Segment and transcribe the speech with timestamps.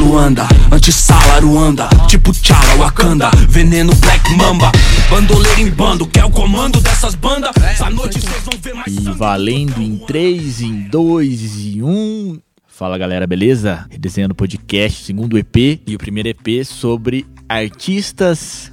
[0.00, 4.72] Luanda, anti-sala Ruanda, tipo Tchala, Wakanda, veneno Black Mamba,
[5.10, 7.50] bandoleiro em bando, que é o comando dessas bandas.
[7.62, 12.38] Essa noite vocês vão ver mais E valendo em 3, em 2 e 1.
[12.66, 13.86] Fala galera, beleza?
[13.90, 18.72] Redesenhando o podcast, segundo EP e o primeiro EP sobre artistas,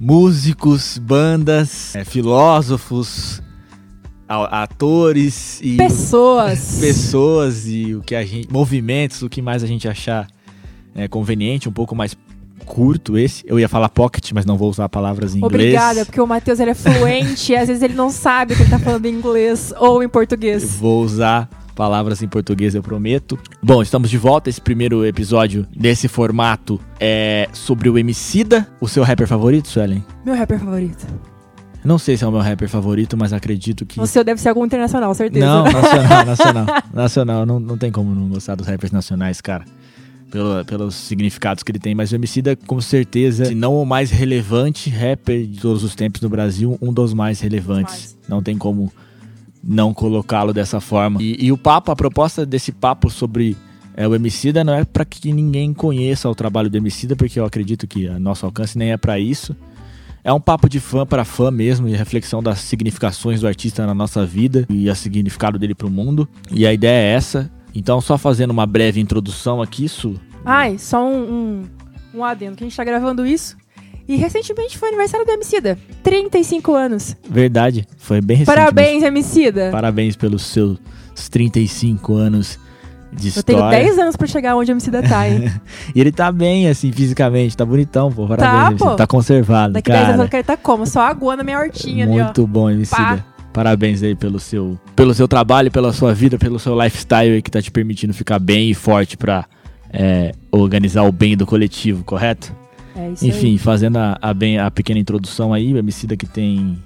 [0.00, 3.40] músicos, bandas, é, filósofos,
[4.28, 6.78] atores e Pessoas.
[6.82, 8.52] pessoas e o que a gente.
[8.52, 10.26] movimentos, o que mais a gente achar
[10.98, 12.16] é, conveniente, um pouco mais
[12.66, 13.44] curto esse.
[13.46, 15.52] Eu ia falar pocket, mas não vou usar palavras em inglês.
[15.54, 18.70] Obrigada, porque o Matheus ele é fluente e às vezes ele não sabe que ele
[18.70, 20.76] tá falando em inglês ou em Eu português.
[20.76, 23.38] Vou usar palavras em português, eu prometo.
[23.62, 24.50] Bom, estamos de volta.
[24.50, 30.04] Esse primeiro episódio desse formato é sobre o Emicida, o seu rapper favorito, Suelen?
[30.26, 31.06] Meu rapper favorito.
[31.84, 34.00] Não sei se é o meu rapper favorito, mas acredito que.
[34.00, 35.46] O seu deve ser algum internacional, certeza.
[35.46, 36.66] Não, nacional, nacional.
[36.92, 39.64] Nacional, não, não tem como não gostar dos rappers nacionais, cara.
[40.30, 44.10] Pelo, pelos significados que ele tem, mas o Emicida, com certeza, se não o mais
[44.10, 47.92] relevante rapper de todos os tempos no Brasil, um dos mais relevantes.
[47.92, 48.18] Mais.
[48.28, 48.92] Não tem como
[49.64, 51.22] não colocá-lo dessa forma.
[51.22, 53.56] E, e o papo, a proposta desse papo sobre
[53.96, 57.44] é, o Emicida não é para que ninguém conheça o trabalho do Emicida, porque eu
[57.44, 59.56] acredito que a nosso alcance nem é para isso.
[60.22, 63.94] É um papo de fã para fã mesmo, e reflexão das significações do artista na
[63.94, 66.28] nossa vida e o significado dele pro mundo.
[66.50, 67.50] E a ideia é essa.
[67.74, 70.14] Então, só fazendo uma breve introdução aqui, Su.
[70.44, 71.22] Ai, só um,
[72.14, 73.56] um, um adendo, que a gente tá gravando isso.
[74.08, 75.78] E recentemente foi aniversário do Emicida.
[76.02, 77.14] 35 anos.
[77.28, 78.56] Verdade, foi bem recente.
[78.56, 79.68] Parabéns, Emicida.
[79.70, 80.78] Parabéns pelos seus
[81.30, 82.58] 35 anos
[83.12, 83.78] de Eu tenho história.
[83.84, 85.52] 10 anos pra chegar onde o Emicida tá, hein?
[85.94, 88.26] E ele tá bem, assim, fisicamente, tá bonitão, pô.
[88.26, 88.96] Parabéns, Tá, pô.
[88.96, 90.24] tá conservado, Daqui 10 anos cara.
[90.26, 90.86] eu quero estar como?
[90.86, 92.24] Só aguando a minha hortinha ali, ó.
[92.24, 92.96] Muito bom, Emicida.
[92.96, 93.24] Pá.
[93.58, 97.60] Parabéns aí pelo seu, pelo seu trabalho, pela sua vida, pelo seu lifestyle que tá
[97.60, 99.46] te permitindo ficar bem e forte pra
[99.92, 102.54] é, organizar o bem do coletivo, correto?
[102.94, 103.58] É isso Enfim, aí.
[103.58, 106.80] fazendo a, a bem, a pequena introdução aí, o Emicida que tem,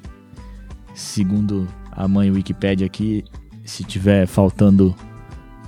[0.94, 3.22] segundo a mãe Wikipedia aqui,
[3.66, 4.96] se tiver faltando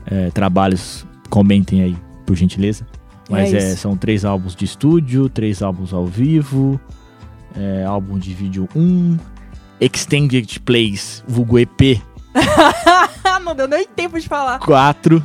[0.07, 2.87] é, trabalhos, comentem aí, por gentileza.
[3.29, 6.81] Mas É é, são três álbuns de estúdio, três álbuns ao vivo,
[7.55, 9.19] é, álbum de vídeo 1,
[9.85, 12.01] Extended Plays, vulgo EP
[13.45, 14.59] não deu nem tempo de falar.
[14.59, 15.23] 4,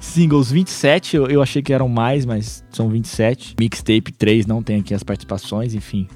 [0.00, 3.54] singles 27, eu, eu achei que eram mais, mas são 27.
[3.58, 6.08] Mixtape 3, não tem aqui as participações, enfim.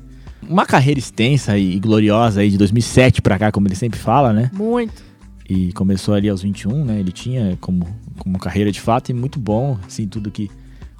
[0.48, 4.50] Uma carreira extensa e gloriosa aí de 2007 pra cá, como ele sempre fala, né?
[4.52, 5.02] Muito.
[5.48, 6.98] E começou ali aos 21, né?
[7.00, 7.86] Ele tinha como,
[8.18, 10.50] como carreira de fato e muito bom, assim, tudo que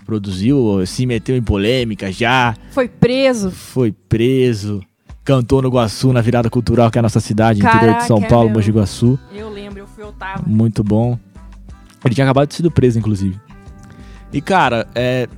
[0.05, 3.51] produziu, se meteu em polêmica já, Foi preso.
[3.51, 4.81] foi preso,
[5.27, 8.19] cantou no Guaçu, na virada cultural, que é a nossa cidade, interior de Caraca, São
[8.19, 8.59] é Paulo, mesmo.
[8.59, 9.19] Mogi Guaçu.
[9.35, 10.45] Eu lembro, eu fui Otávio.
[10.47, 11.19] Muito bom.
[12.05, 13.39] Ele tinha acabado de ser preso, inclusive.
[14.33, 15.29] E, cara, é,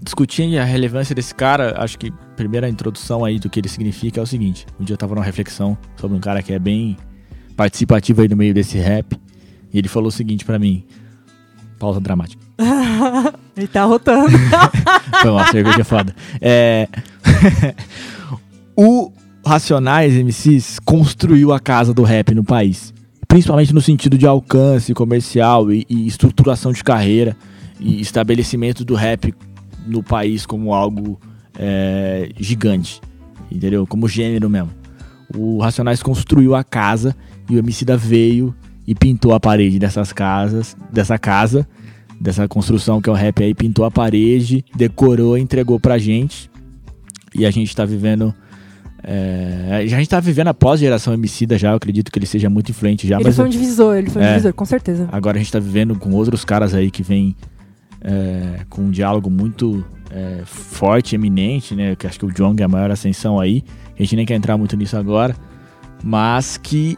[0.00, 4.20] discutindo a relevância desse cara, acho que a primeira introdução aí do que ele significa
[4.20, 4.66] é o seguinte.
[4.78, 6.96] Um dia eu tava numa reflexão sobre um cara que é bem
[7.56, 9.18] participativo aí no meio desse rap.
[9.72, 10.86] E ele falou o seguinte pra mim.
[11.76, 12.40] Pausa dramática.
[13.56, 14.30] Ele tá rotando.
[15.20, 16.14] Foi uma cerveja foda.
[16.40, 16.88] É...
[18.76, 19.12] o
[19.44, 22.94] Racionais MCs construiu a casa do rap no país.
[23.26, 27.36] Principalmente no sentido de alcance comercial e, e estruturação de carreira
[27.80, 29.34] e estabelecimento do rap
[29.86, 31.20] no país como algo
[31.58, 33.00] é, gigante.
[33.50, 33.86] Entendeu?
[33.86, 34.70] Como gênero mesmo.
[35.36, 37.16] O Racionais construiu a casa
[37.48, 38.54] e o Emicida veio
[38.86, 41.66] e pintou a parede dessas casas, dessa casa,
[42.20, 46.50] dessa construção que é o rap aí, pintou a parede, decorou, entregou pra gente.
[47.34, 48.34] E a gente tá vivendo.
[49.04, 52.70] É, a gente tá vivendo a pós-geração Emicida já, eu acredito que ele seja muito
[52.70, 54.28] influente já, ele foi um divisor, ele foi um É.
[54.30, 55.08] divisor, com certeza.
[55.10, 57.34] agora a gente tá vivendo com outros caras aí que vêm
[58.00, 61.96] é, com um diálogo muito é, forte, eminente, né?
[61.96, 63.64] Que acho que o Jong é a maior ascensão aí.
[63.98, 65.34] A gente nem quer entrar muito nisso agora,
[66.02, 66.96] mas que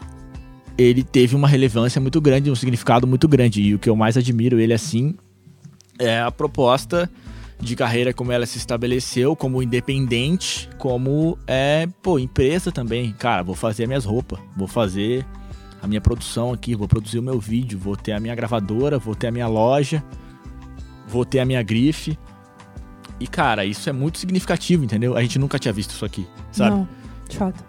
[0.77, 3.61] ele teve uma relevância muito grande, um significado muito grande.
[3.61, 5.15] E o que eu mais admiro ele assim
[5.97, 7.09] é a proposta
[7.59, 13.13] de carreira como ela se estabeleceu, como independente, como é, pô, empresa também.
[13.13, 15.25] Cara, vou fazer minhas roupas, vou fazer
[15.81, 19.15] a minha produção aqui, vou produzir o meu vídeo, vou ter a minha gravadora, vou
[19.15, 20.03] ter a minha loja,
[21.07, 22.17] vou ter a minha grife.
[23.19, 25.15] E cara, isso é muito significativo, entendeu?
[25.15, 26.71] A gente nunca tinha visto isso aqui, sabe?
[26.71, 26.87] Não,
[27.29, 27.63] de fato.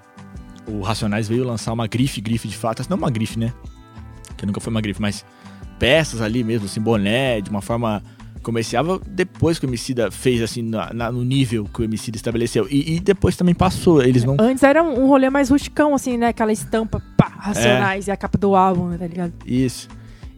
[0.67, 3.53] o Racionais veio lançar uma grife, grife de fato, não uma grife, né?
[4.37, 5.25] Que nunca foi uma grife, mas
[5.79, 8.03] peças ali mesmo, assim, boné, de uma forma
[8.47, 12.67] comercial, depois que o Emicida fez, assim, na- na- no nível que o Emicida estabeleceu.
[12.71, 14.37] E, e depois também passou, eles não...
[14.41, 16.29] Antes era um, rolê mais rusticão, assim, né?
[16.29, 19.33] Aquela estampa, pá, racionais e a capa do álbum, né, tá ligado?
[19.45, 19.89] Isso.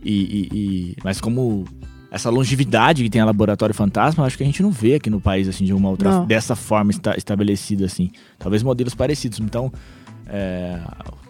[0.02, 1.64] E, e- e- mas como
[2.10, 5.20] essa longevidade que tem a Laboratório Fantasma, acho que a gente não vê aqui no
[5.20, 6.10] país, assim, de uma outra...
[6.10, 6.26] Não.
[6.26, 8.10] Dessa forma esta, estabelecida, assim.
[8.38, 9.38] Talvez modelos parecidos.
[9.40, 9.70] Então,
[10.26, 10.78] é,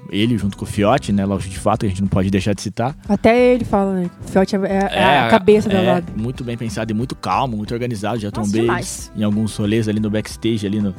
[0.09, 2.55] ele junto com o Fiote, né, Laucho de Fato, que a gente não pode deixar
[2.55, 2.97] de citar.
[3.09, 4.11] Até ele fala, né?
[4.25, 6.13] O Fiote é, é- é a cabeça da é, lado.
[6.17, 8.19] Muito bem pensado e muito calmo, muito organizado.
[8.19, 8.69] Já Nossa, tombei
[9.17, 10.95] em alguns rolês ali no backstage, ali no,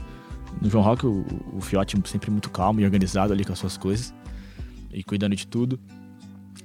[0.62, 3.78] no João Rock, o, o Fiote sempre muito calmo e organizado ali com as suas
[3.78, 4.14] coisas.
[4.94, 5.80] E cuidando de tudo.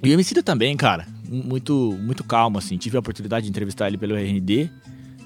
[0.02, 1.06] E o Emicida também, cara.
[1.28, 2.76] mu- Muito, muito calmo, assim.
[2.76, 4.68] Tive a oportunidade de entrevistar ele pelo RND.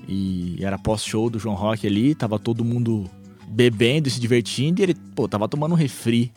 [0.08, 2.14] E era pós-show do João Rock ali.
[2.14, 3.04] Tava todo mundo
[3.48, 4.80] bebendo e se divertindo.
[4.80, 6.32] E ele, pô, tava tomando um refri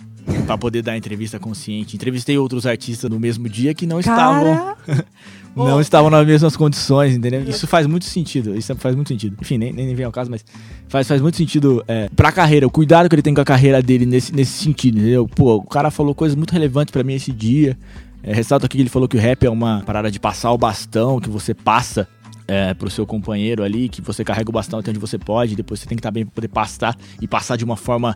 [0.45, 1.95] pra poder dar entrevista consciente.
[1.95, 5.05] Entrevistei outros artistas no mesmo dia que não estavam Cara,
[5.55, 5.81] não Ô.
[5.81, 7.43] estavam nas mesmas condições, entendeu?
[7.43, 8.55] Isso faz muito sentido.
[8.55, 9.37] Isso faz muito sentido.
[9.41, 10.45] Enfim, nem, nem vem ao caso, mas
[10.87, 13.81] faz, faz muito sentido é, pra carreira, o cuidado que ele tem com a carreira
[13.81, 15.27] dele nesse, nesse sentido, entendeu?
[15.27, 17.77] Pô, o cara falou coisas muito relevantes pra mim esse dia.
[18.23, 20.57] É, ressalto aqui que ele falou que o rap é uma parada de passar o
[20.57, 22.07] bastão, que você passa
[22.51, 25.79] é, pro seu companheiro ali, que você carrega o bastão até onde você pode, depois
[25.79, 28.13] você tem que estar bem pra poder passar e passar de uma forma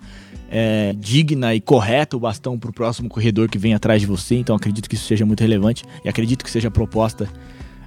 [0.52, 4.36] é, digna e correta o bastão pro próximo corredor que vem atrás de você.
[4.36, 7.30] Então acredito que isso seja muito relevante e acredito que seja proposta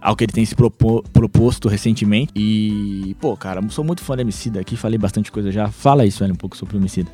[0.01, 2.33] ao que ele tem se propo- proposto recentemente.
[2.35, 5.69] E, pô, cara, sou muito fã do Emicida aqui, falei bastante coisa já.
[5.69, 7.11] Fala aí, Sueli, um pouco sobre o Emicida.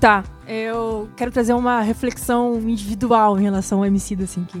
[0.00, 0.24] tá.
[0.48, 4.60] Eu quero trazer uma reflexão individual em relação ao MC assim que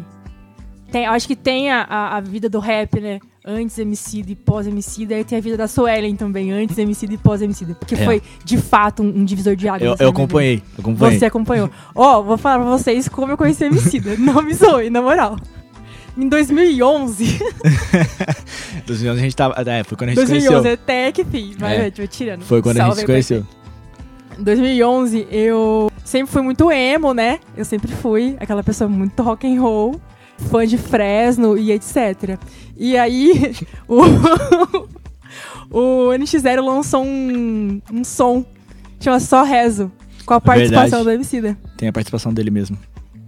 [0.92, 3.18] tem, eu acho que tem a, a, a vida do rap, né?
[3.44, 7.18] Antes MC e pós MC, aí tem a vida da Suelen também, antes MC e
[7.18, 8.04] pós MC, porque É.
[8.04, 9.82] foi de fato um, um divisor de águas.
[9.98, 11.18] Eu, eu acompanhei, eu acompanhei.
[11.18, 11.68] Você acompanhou.
[11.92, 14.14] Ó, vou falar pra vocês como eu conheci Emicida.
[14.18, 15.36] Não me zoe, na moral.
[16.16, 17.40] Em 2011,
[18.86, 19.54] 2011 a gente tava.
[19.66, 20.72] É, foi quando a gente 2011 conheceu.
[20.72, 21.90] é tech, enfim, mas É.
[21.90, 22.42] tipo, tirando.
[22.42, 23.46] Foi quando a gente Salve se conheceu.
[24.38, 27.40] Em 2011, eu sempre fui muito emo, né?
[27.56, 30.00] Eu sempre fui aquela pessoa muito rock and roll,
[30.42, 32.38] fã de Fresno e etc.
[32.76, 33.54] E aí,
[33.88, 34.02] o,
[35.70, 38.44] o NX0 lançou um, um som,
[39.00, 39.90] chama Só Rezo,
[40.26, 41.04] com a participação Verdade.
[41.04, 41.58] do Emicida.
[41.76, 42.76] Tem a participação dele mesmo.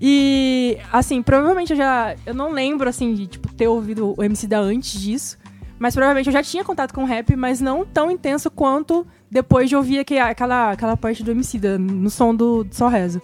[0.01, 2.15] E, assim, provavelmente eu já.
[2.27, 5.39] Eu não lembro, assim, de tipo, ter ouvido o MC da antes disso.
[5.79, 9.77] Mas provavelmente eu já tinha contato com rap, mas não tão intenso quanto depois de
[9.77, 13.21] ouvir aquela, aquela parte do MC da, no som do, do Só Rezo.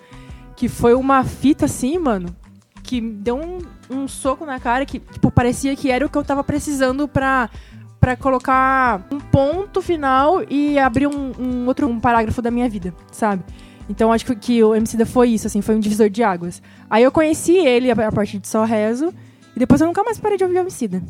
[0.57, 2.35] Que foi uma fita assim, mano,
[2.91, 3.59] que deu um,
[3.89, 7.49] um soco na cara que, tipo, parecia que era o que eu tava precisando pra,
[8.01, 12.93] pra colocar um ponto final e abrir um, um outro um parágrafo da minha vida,
[13.13, 13.45] sabe?
[13.89, 16.61] Então acho que, que o MC da foi isso, assim, foi um divisor de águas.
[16.91, 19.15] Aí eu conheci ele a, a partir de Só Rezo,
[19.55, 21.01] e depois eu nunca mais parei de ouvir o Emicida.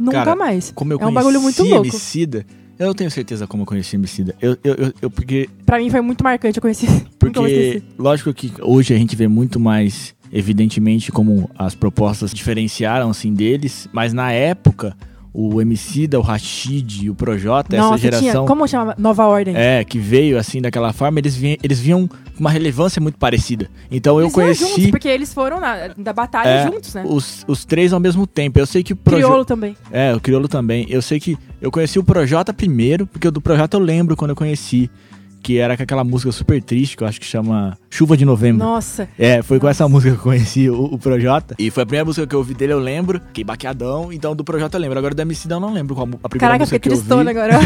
[0.00, 0.72] Nunca Cara, mais.
[0.74, 1.86] Como eu É um bagulho muito louco.
[1.86, 2.46] Emicida,
[2.78, 4.34] eu não tenho certeza como eu conheci Emicida.
[4.40, 6.86] Eu, eu, eu, eu porque Pra mim foi muito marcante, eu conheci.
[7.18, 13.32] Porque, lógico que hoje a gente vê muito mais, evidentemente, como as propostas diferenciaram, assim,
[13.32, 13.88] deles.
[13.90, 14.94] Mas na época,
[15.32, 18.30] o Emicida, o Rashid, o Projota, essa Nossa, geração...
[18.30, 18.42] tinha.
[18.42, 18.94] Como chama?
[18.98, 19.54] Nova Ordem.
[19.56, 23.70] É, que veio assim daquela forma, eles, vi, eles viam uma relevância muito parecida.
[23.90, 27.02] Então eu Eles juntos, conheci porque eles foram na, da batalha É, juntos, né?
[27.06, 28.58] os, os três ao mesmo tempo.
[28.58, 29.26] Eu sei que o Projota.
[29.26, 29.76] Criolo também.
[29.90, 30.86] É, o Criolo também.
[30.90, 34.30] Eu sei que eu conheci o Projota primeiro, porque o do Projota eu lembro quando
[34.32, 34.90] eu conheci.
[35.46, 38.66] Que era com aquela música super triste, que eu acho que chama Chuva de Novembro.
[38.66, 39.08] Nossa.
[39.16, 41.54] É, foi com essa música que eu conheci o, o Projota.
[41.56, 43.20] E foi a primeira música que eu ouvi dele, eu lembro.
[43.28, 44.98] Fiquei baqueadão, então do Projota eu lembro.
[44.98, 47.30] Agora do MC eu não lembro qual a primeira Caraca, música fiquei que eu tristona
[47.30, 47.40] ouvi.
[47.40, 47.60] agora.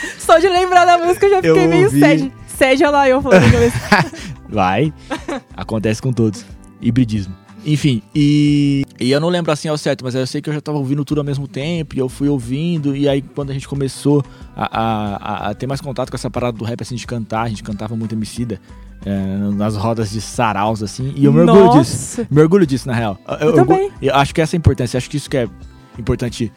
[0.18, 2.00] Só de lembrar da música eu já Eu fiquei meio ouvi.
[2.00, 2.32] sede.
[2.46, 3.74] Sede, olha lá, eu falando em inglês.
[4.48, 4.94] Vai.
[5.54, 6.42] Acontece com todos.
[6.80, 7.34] Hibridismo.
[7.64, 10.60] Enfim, e, e eu não lembro assim ao certo, mas eu sei que eu já
[10.60, 13.68] tava ouvindo tudo ao mesmo tempo, e eu fui ouvindo, e aí quando a gente
[13.68, 14.24] começou
[14.56, 17.48] a, a, a- ter mais contato com essa parada do rap, assim, de cantar, a
[17.48, 18.60] gente cantava muito Emicida,
[19.06, 22.18] é, nas rodas de saraus, assim, e eu me orgulho disso.
[22.20, 22.26] Nossa.
[22.28, 23.16] Me orgulho disso, na real.
[23.40, 23.90] Eu, Eu também.
[24.02, 25.48] eu acho que essa é a importância, acho que isso que é
[25.96, 26.52] importante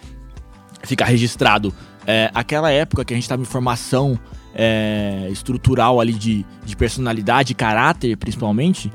[0.83, 1.71] ficar registrado.
[2.07, 4.19] É, aquela época que a gente estava em formação
[4.55, 8.91] é, estrutural ali de, de personalidade, caráter, principalmente,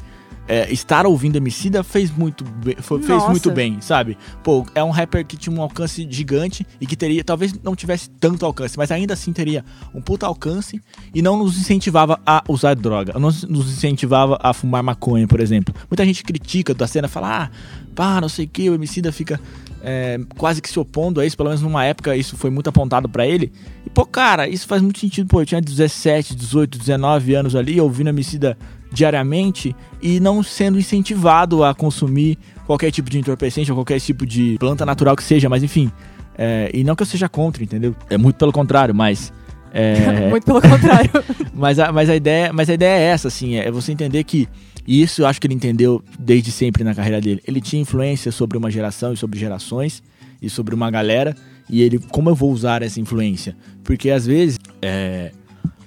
[0.52, 4.19] é, estar ouvindo Emicida fez muito, bem, foi- fez muito bem, sabe?
[4.42, 8.11] Pô, é um rapper que tinha um alcance gigante e que teria, talvez não tivesse
[8.11, 9.64] tanto alcance, mas ainda assim teria
[9.95, 10.80] um puta alcance
[11.14, 15.73] e não nos incentivava a usar droga, não nos incentivava a fumar maconha, por exemplo.
[15.88, 17.50] Muita gente critica da cena, fala, ah,
[17.95, 19.40] pá, não sei o que, o Emicida fica
[19.83, 23.09] é, quase que se opondo a isso, pelo menos numa época isso foi muito apontado
[23.09, 23.52] pra ele.
[23.87, 27.80] E, pô, cara, isso faz muito sentido, pô, eu tinha 17, 18, 19 anos ali,
[27.80, 28.59] ouvindo Emicida
[28.92, 34.56] diariamente e não sendo incentivado a consumir qualquer tipo de entorpecente ou qualquer tipo de
[34.59, 35.90] planta natural que seja, mas enfim.
[36.37, 37.94] é, e não que eu seja contra, entendeu?
[38.09, 39.32] É muito pelo contrário, mas.
[39.73, 41.11] é, Muito pelo contrário.
[41.54, 44.49] mas, a, mas, a ideia, mas a ideia é essa, assim, é você entender que.
[44.87, 47.40] E isso eu acho que ele entendeu desde sempre na carreira dele.
[47.47, 50.02] Ele tinha influência sobre uma geração e sobre gerações.
[50.42, 51.37] e sobre uma galera.
[51.68, 53.56] E ele, como eu vou usar essa influência?
[53.85, 55.30] Porque às vezes, é,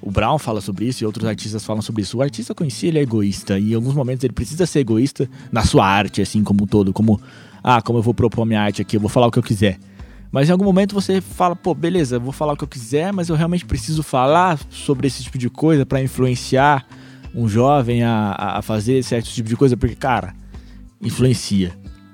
[0.05, 2.17] o Brown fala sobre isso e outros artistas falam sobre isso.
[2.17, 5.63] O artista conhecia ele é egoísta e em alguns momentos ele precisa ser egoísta na
[5.63, 6.91] sua arte, assim como um todo.
[6.91, 7.22] Como,
[7.63, 9.79] ah, como eu vou propor minha arte aqui, eu vou falar o que eu quiser.
[10.29, 13.29] Mas em algum momento você fala, pô, beleza, vou falar o que eu quiser, mas
[13.29, 16.86] eu realmente preciso falar sobre esse tipo de coisa para influenciar
[17.33, 20.33] um jovem a, a fazer certo tipo de coisa, porque, cara,
[21.01, 21.72] influencia.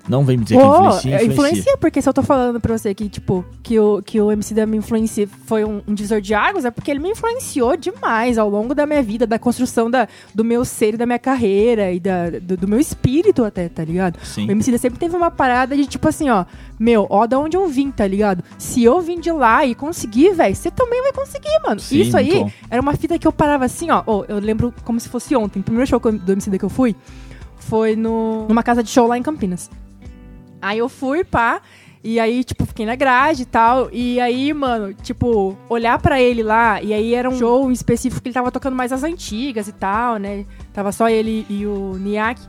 [0.10, 1.32] Não vem me dizer que influencia, influencia.
[1.32, 4.56] Influencia, porque se eu tô falando pra você que, tipo, que o, que o MC
[4.56, 8.39] da me influencia foi um, um divisor de águas, é porque ele me influenciou demais
[8.39, 11.92] ao longo da minha vida, da construção da, do meu ser e da minha carreira
[11.92, 14.18] e da, do, do meu espírito até, tá ligado?
[14.24, 14.48] Sim.
[14.48, 16.44] O MC da sempre teve uma parada de, tipo assim, ó,
[16.80, 18.44] meu, ó da onde eu vim, tá ligado?
[18.58, 21.80] Se eu vim de lá e conseguir, velho, você também vai conseguir, mano.
[21.80, 22.51] Sim, Isso aí bom.
[22.72, 25.60] era uma fita que eu parava assim, ó, oh, eu lembro como se fosse ontem.
[25.60, 26.96] O primeiro show do MC da que eu fui
[27.60, 29.70] foi no, numa casa de show lá em Campinas.
[30.62, 31.62] Aí eu fui, pá,
[32.04, 33.89] e aí, tipo, fiquei na grade e tal.
[33.92, 38.30] E aí, mano, tipo, olhar pra ele lá, e aí era um show específico que
[38.30, 40.46] ele tava tocando mais as antigas e tal, né?
[40.74, 42.42] Tava só ele e o Niak.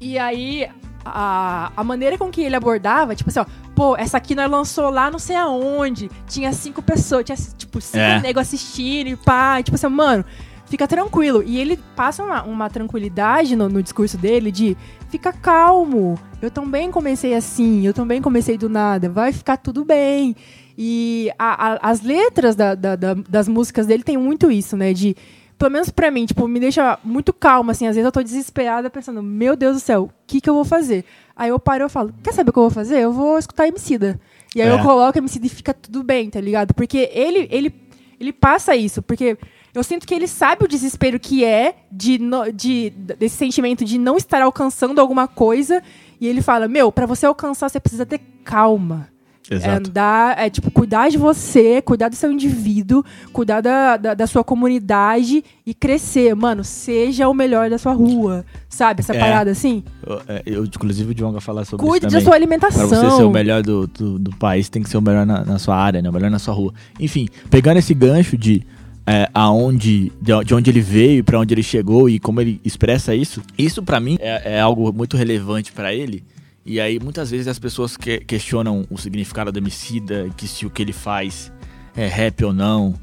[0.00, 0.66] E aí,
[1.04, 4.90] a, a maneira com que ele abordava, tipo assim, ó, pô, essa aqui nós lançou
[4.90, 6.10] lá não sei aonde.
[6.28, 8.20] Tinha cinco pessoas, tinha, tipo, cinco É.
[8.20, 9.60] negros assistindo e pá.
[9.60, 10.24] E, tipo assim, mano,
[10.66, 11.42] fica tranquilo.
[11.44, 14.76] E ele passa uma, uma tranquilidade no, no discurso dele de
[15.10, 16.18] fica calmo.
[16.40, 20.34] Eu também comecei assim, eu também comecei do nada, vai ficar tudo bem.
[20.78, 24.92] E a- a- as letras da- da- da- das músicas dele tem muito isso, né?
[24.94, 25.14] De,
[25.58, 27.86] pelo menos pra mim, tipo, me deixa muito calma, assim.
[27.86, 30.64] Às vezes eu tô desesperada pensando, meu Deus do céu, o que que eu vou
[30.64, 31.04] fazer?
[31.36, 32.98] Aí eu paro e falo, quer saber o que eu vou fazer?
[33.00, 34.18] Eu vou escutar Emicida.
[34.56, 34.72] E aí É.
[34.72, 36.72] eu coloco Emicida e fica tudo bem, tá ligado?
[36.72, 37.74] Porque ele, ele,
[38.18, 39.36] ele passa isso, porque
[39.74, 43.98] eu sinto que ele sabe o desespero que é de, no- de desse sentimento de
[43.98, 45.82] não estar alcançando alguma coisa.
[46.20, 49.08] E ele fala, meu, pra você alcançar, você precisa ter calma.
[49.50, 49.88] É Exato.
[49.88, 54.44] andar, é tipo, cuidar de você, cuidar do seu indivíduo, cuidar da, da, da sua
[54.44, 56.34] comunidade e crescer.
[56.36, 58.44] Mano, seja o melhor da sua rua.
[58.68, 59.00] Sabe?
[59.00, 59.18] Essa É.
[59.18, 59.82] parada assim?
[60.06, 62.24] Eu, é, eu, inclusive, o Djonga falar sobre Cuide isso da também.
[62.24, 62.88] sua Pra alimentação.
[62.88, 65.58] você ser o melhor do, do, do país, tem que ser o melhor na, na
[65.58, 66.08] sua área, né?
[66.08, 66.72] O melhor na sua rua.
[67.00, 68.64] Enfim, pegando esse gancho de
[69.06, 73.14] é, aonde, de, de onde ele veio, pra onde ele chegou e como ele expressa
[73.14, 76.22] isso, isso pra mim é, é algo muito relevante pra ele.
[76.64, 80.70] E aí, muitas vezes as pessoas que, questionam o significado do Emicida, que se o
[80.70, 81.50] que ele faz
[81.96, 82.94] é rap ou não,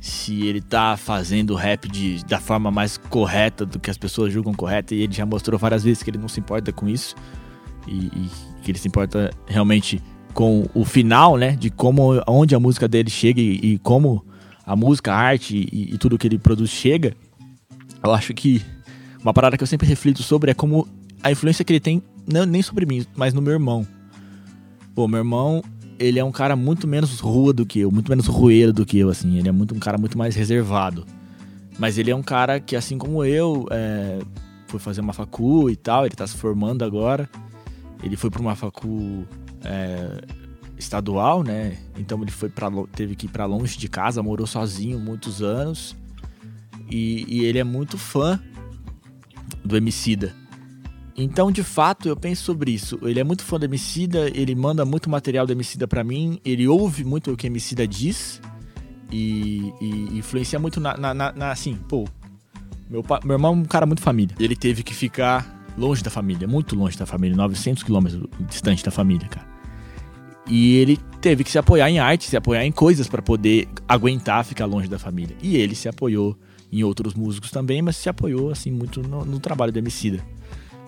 [0.00, 4.54] se ele tá fazendo rap de, da forma mais correta do que as pessoas julgam
[4.54, 7.16] correta, e ele já mostrou várias vezes que ele não se importa com isso
[7.86, 8.30] e, e
[8.62, 10.00] que ele se importa realmente
[10.34, 11.56] com o final, né?
[11.56, 14.24] De como, onde a música dele chega e, e como
[14.68, 17.16] a música, a arte e, e tudo que ele produz chega.
[18.04, 18.62] Eu acho que
[19.22, 20.86] uma parada que eu sempre reflito sobre é como
[21.22, 23.86] a influência que ele tem, não, nem sobre mim, mas no meu irmão.
[24.94, 25.64] Pô, meu irmão,
[25.98, 28.98] ele é um cara muito menos rua do que eu, muito menos rueiro do que
[28.98, 29.38] eu, assim.
[29.38, 31.06] Ele é muito, um cara muito mais reservado.
[31.78, 34.18] Mas ele é um cara que, assim como eu, é,
[34.66, 37.28] foi fazer uma facu e tal, ele tá se formando agora.
[38.02, 39.26] Ele foi para uma facu
[39.64, 40.20] é,
[40.78, 41.78] estadual, né?
[41.98, 45.96] Então ele foi para teve que ir para longe de casa, morou sozinho muitos anos.
[46.90, 48.40] E, e ele é muito fã
[49.64, 50.34] do Emicida.
[51.16, 52.98] Então, de fato, eu penso sobre isso.
[53.02, 56.66] Ele é muito fã do Emicida, ele manda muito material do Emicida pra mim, ele
[56.68, 58.40] ouve muito o que o Emicida diz
[59.10, 62.06] e, e influencia muito na, na, na- assim, pô,
[62.88, 64.34] meu, meu irmão é um cara muito família.
[64.38, 68.90] Ele teve que ficar longe da família, muito longe da família, 900 quilômetros distante da
[68.92, 69.47] família, cara.
[70.48, 74.44] E ele teve que se apoiar em arte, se apoiar em coisas pra poder aguentar
[74.44, 75.36] ficar longe da família.
[75.42, 76.36] E ele se apoiou
[76.72, 80.24] em outros músicos também, mas se apoiou assim muito no, no trabalho do Emicida.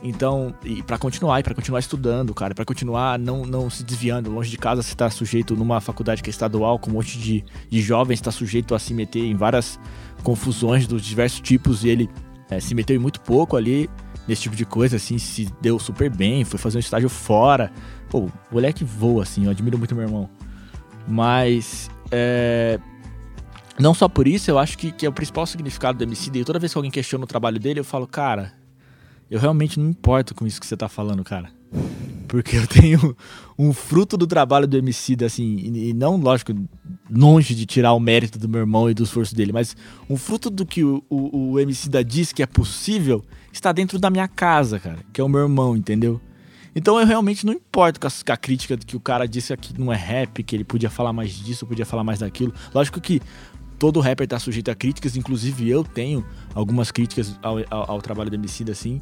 [0.03, 4.31] Então, e para continuar, e para continuar estudando, cara, para continuar não, não se desviando,
[4.31, 7.45] longe de casa você tá sujeito numa faculdade que é estadual, com um monte de,
[7.69, 9.79] de jovens, está sujeito a se meter em várias
[10.23, 12.09] confusões dos diversos tipos, e ele
[12.51, 13.91] é, se meteu em muito pouco ali
[14.27, 17.71] nesse tipo de coisa, assim, se deu super bem, foi fazer um estágio fora.
[18.11, 20.29] Pô, o moleque voa, assim, eu admiro muito meu irmão.
[21.09, 22.79] Mas, é,
[23.79, 26.45] não só por isso, eu acho que, que é o principal significado do MC, e
[26.45, 28.53] toda vez que alguém questiona o trabalho dele, eu falo, cara,
[29.31, 31.51] eu realmente não importo com isso que você tá falando, cara.
[32.27, 33.17] Porque eu tenho
[33.57, 36.53] um fruto do trabalho do MC, assim, e, e não, lógico,
[37.09, 39.77] longe de tirar o mérito do meu irmão e do esforço dele, mas
[40.09, 43.99] um fruto do que o, o, o MC da diz que é possível está dentro
[43.99, 46.21] da minha casa, cara, que é o meu irmão, entendeu?
[46.75, 49.79] Então eu realmente não importo com a, com a crítica que o cara disse que
[49.79, 52.53] não é rap, que ele podia falar mais disso, podia falar mais daquilo.
[52.73, 53.21] Lógico que
[53.81, 56.25] todo rapper tá sujeito a críticas, inclusive eu tenho
[56.55, 59.01] algumas críticas ao, ao, ao trabalho do MC, assim.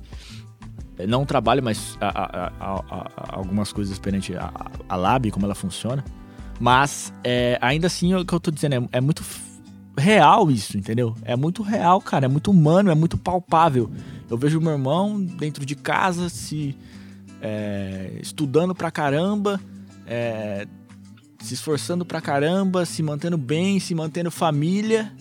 [1.08, 6.04] não trabalho, mas a, a, a, algumas coisas perante a, Lab, como ela funciona.
[6.60, 9.22] Mas é, ainda assim, o que eu tô dizendo é, é, muito
[9.96, 11.14] real isso, entendeu?
[11.24, 12.26] É muito real, cara.
[12.26, 13.90] É muito humano, é muito palpável.
[14.30, 16.76] Eu vejo meu irmão dentro de casa se
[17.40, 19.60] é, estudando pra caramba,
[20.06, 20.66] é,
[21.40, 25.12] se esforçando pra caramba, se mantendo bem, se mantendo família,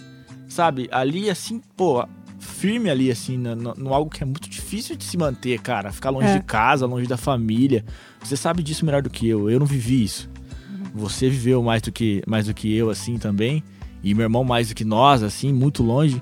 [0.48, 0.88] sabe?
[0.92, 2.06] Ali, assim, pô,
[2.40, 5.92] firme ali, assim, no, no, algo que é muito difícil de se manter, cara.
[5.92, 6.38] Ficar longe é.
[6.40, 7.86] de casa, longe da família.
[8.22, 9.50] Você sabe disso melhor do que eu.
[9.50, 10.30] Eu não vivi isso.
[10.70, 11.02] Uhum.
[11.02, 13.64] Você viveu mais do que, mais do que eu, assim, também.
[14.04, 16.22] E meu irmão mais do que nós, assim, muito longe.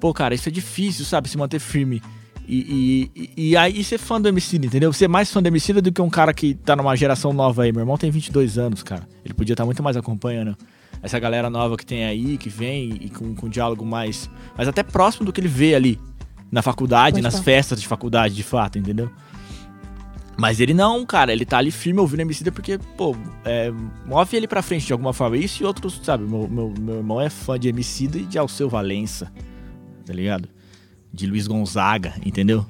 [0.00, 1.28] Pô, cara, isso é difícil, sabe?
[1.28, 2.02] Se manter firme.
[2.46, 4.92] E, e, e, aí ser fã do Emicida, entendeu?
[4.92, 7.72] Ser mais fã do Emicida do que um cara que tá numa geração nova aí.
[7.72, 9.08] Meu irmão tem 22 anos, cara.
[9.24, 10.56] Ele podia estar tá muito mais acompanhando
[11.02, 14.28] essa galera nova que tem aí, que vem e com, com um diálogo mais.
[14.56, 15.98] Mas até próximo do que ele vê ali.
[16.52, 17.44] Na faculdade, Pode nas falar.
[17.44, 19.10] festas de faculdade, de fato, entendeu?
[20.36, 23.72] Mas ele não, cara, ele tá ali firme ouvindo Emicida porque, pô, é,
[24.06, 25.36] move ele pra frente de alguma forma.
[25.36, 26.24] Isso e outros, sabe?
[26.24, 29.32] Meu, meu, meu irmão é fã de Emicida e de Alceu Valença,
[30.06, 30.48] tá ligado?
[31.14, 32.66] De Luiz Gonzaga, entendeu?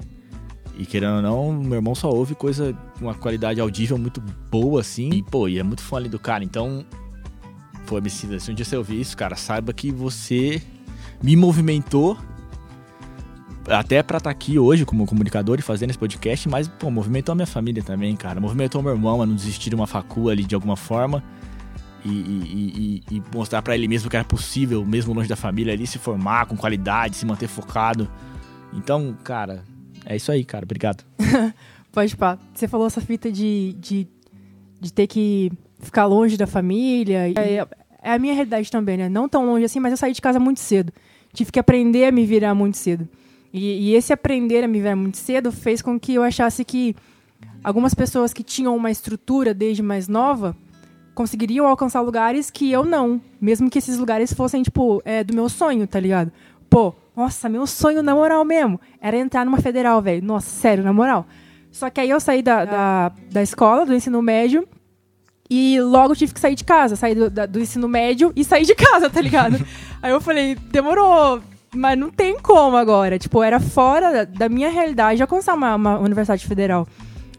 [0.77, 4.21] E querendo ou não, meu irmão só ouve coisa com uma qualidade audível muito
[4.51, 5.09] boa, assim.
[5.09, 6.43] E, pô, e é muito fã ali do cara.
[6.43, 6.85] Então,
[7.85, 10.61] Pô, Emicida, se um dia você ouvir isso, cara, saiba que você
[11.21, 12.17] me movimentou
[13.67, 17.33] até pra estar tá aqui hoje como comunicador e fazendo esse podcast, mas, pô, movimentou
[17.33, 18.39] a minha família também, cara.
[18.39, 21.23] Movimentou meu irmão a não desistir de uma facul ali de alguma forma.
[22.03, 25.73] E, e, e, e mostrar para ele mesmo que era possível, mesmo longe da família,
[25.73, 28.07] ali se formar com qualidade, se manter focado.
[28.75, 29.63] Então, cara,
[30.05, 30.65] é isso aí, cara.
[30.65, 31.03] Obrigado.
[31.91, 32.37] Pode pá.
[32.53, 34.07] Você falou essa fita de, de,
[34.79, 37.29] de ter que ficar longe da família.
[37.29, 37.65] É,
[38.03, 39.09] é, a minha realidade também, né?
[39.09, 40.91] Não tão longe assim, mas eu saí de casa muito cedo.
[41.33, 43.07] Tive que aprender a me virar muito cedo.
[43.53, 46.95] E, e esse aprender a me virar muito cedo fez com que eu achasse que
[47.63, 50.55] algumas pessoas que tinham uma estrutura desde mais nova
[51.13, 53.21] conseguiriam alcançar lugares que eu não.
[53.39, 56.31] Mesmo que esses lugares fossem, tipo, é, do meu sonho, tá ligado?
[56.69, 60.23] Pô, nossa, meu sonho, na moral mesmo, era entrar numa federal, velho.
[60.23, 61.25] Nossa, sério, na moral.
[61.71, 64.67] Só que aí eu saí da, da, da escola, do ensino médio,
[65.49, 68.65] e logo tive que sair de casa, sair do, da, do ensino médio e sair
[68.65, 69.57] de casa, tá ligado?
[70.01, 71.41] Aí eu falei, demorou,
[71.73, 73.19] mas não tem como agora.
[73.19, 76.87] Tipo, era fora da, da minha realidade alcançar uma, uma universidade federal.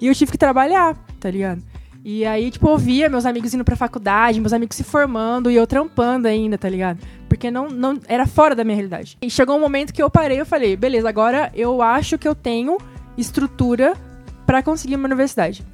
[0.00, 1.62] E eu tive que trabalhar, tá ligado?
[2.04, 5.56] E aí, tipo, eu via meus amigos indo pra faculdade, meus amigos se formando e
[5.56, 7.00] eu trampando ainda, tá ligado?
[7.28, 9.16] Porque não, não era fora da minha realidade.
[9.20, 12.34] E chegou um momento que eu parei eu falei, beleza, agora eu acho que eu
[12.34, 12.78] tenho
[13.16, 13.94] estrutura
[14.46, 15.64] para conseguir uma universidade.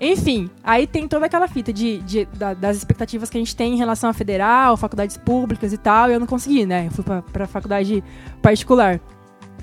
[0.00, 3.74] Enfim, aí tem toda aquela fita de, de da, das expectativas que a gente tem
[3.74, 6.86] em relação à federal, faculdades públicas e tal, e eu não consegui, né?
[6.86, 8.02] Eu fui pra, pra faculdade
[8.40, 8.98] particular.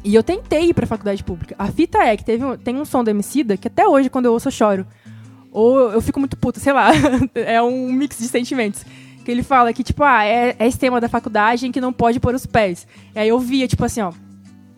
[0.04, 1.56] E eu tentei ir pra faculdade pública.
[1.58, 4.26] A fita é que teve um, tem um som do Emicida que até hoje, quando
[4.26, 4.86] eu ouço, eu choro.
[5.52, 6.92] Ou eu fico muito puta, sei lá.
[7.34, 8.86] é um mix de sentimentos.
[9.28, 11.92] Que ele fala que, tipo, ah, é, é esse tema da faculdade em que não
[11.92, 12.88] pode pôr os pés.
[13.14, 14.14] E aí eu via, tipo assim, ó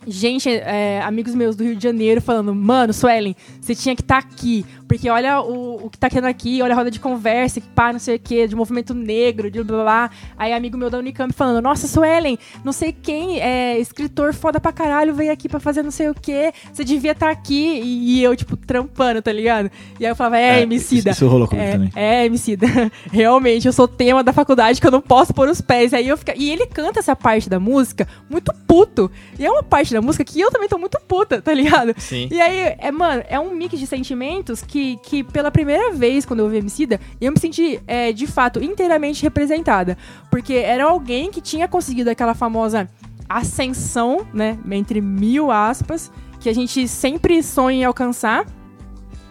[0.08, 4.24] gente, é, amigos meus do Rio de Janeiro falando, mano, Suelen, você tinha que estar
[4.24, 4.66] tá aqui.
[4.90, 7.94] Porque olha o, o que tá querendo aqui, olha a roda de conversa, que pá,
[7.94, 10.12] não sei o quê, de movimento negro, de blá blá blá.
[10.36, 14.72] Aí amigo meu da Unicamp falando, nossa, Suelen, não sei quem, é escritor foda pra
[14.72, 17.80] caralho, veio aqui pra fazer não sei o quê, você devia estar tá aqui.
[17.84, 19.70] E, e, eu, tipo, trampando, tá ligado?
[20.00, 21.12] E aí eu falava, é, é Emicida.
[21.12, 21.92] Isso rolou comigo é, também.
[21.96, 22.66] É, Emicida.
[23.14, 25.94] Realmente, eu sou tema da faculdade que eu não posso pôr os pés.
[25.94, 26.32] Aí eu fico...
[26.36, 29.12] E ele canta essa parte da música muito puto.
[29.38, 31.94] E é uma parte da música que eu também tô muito puta, tá ligado?
[31.98, 32.28] Sim.
[32.32, 36.26] E aí, é, mano, é um mix de sentimentos que que, que pela primeira vez,
[36.26, 39.98] quando eu ouvi Emicida, eu me senti, é, de fato, inteiramente representada.
[40.32, 42.88] Porque era alguém que tinha conseguido aquela famosa
[43.28, 44.58] ascensão, né?
[44.72, 48.46] Entre mil aspas, que a gente sempre sonha em alcançar.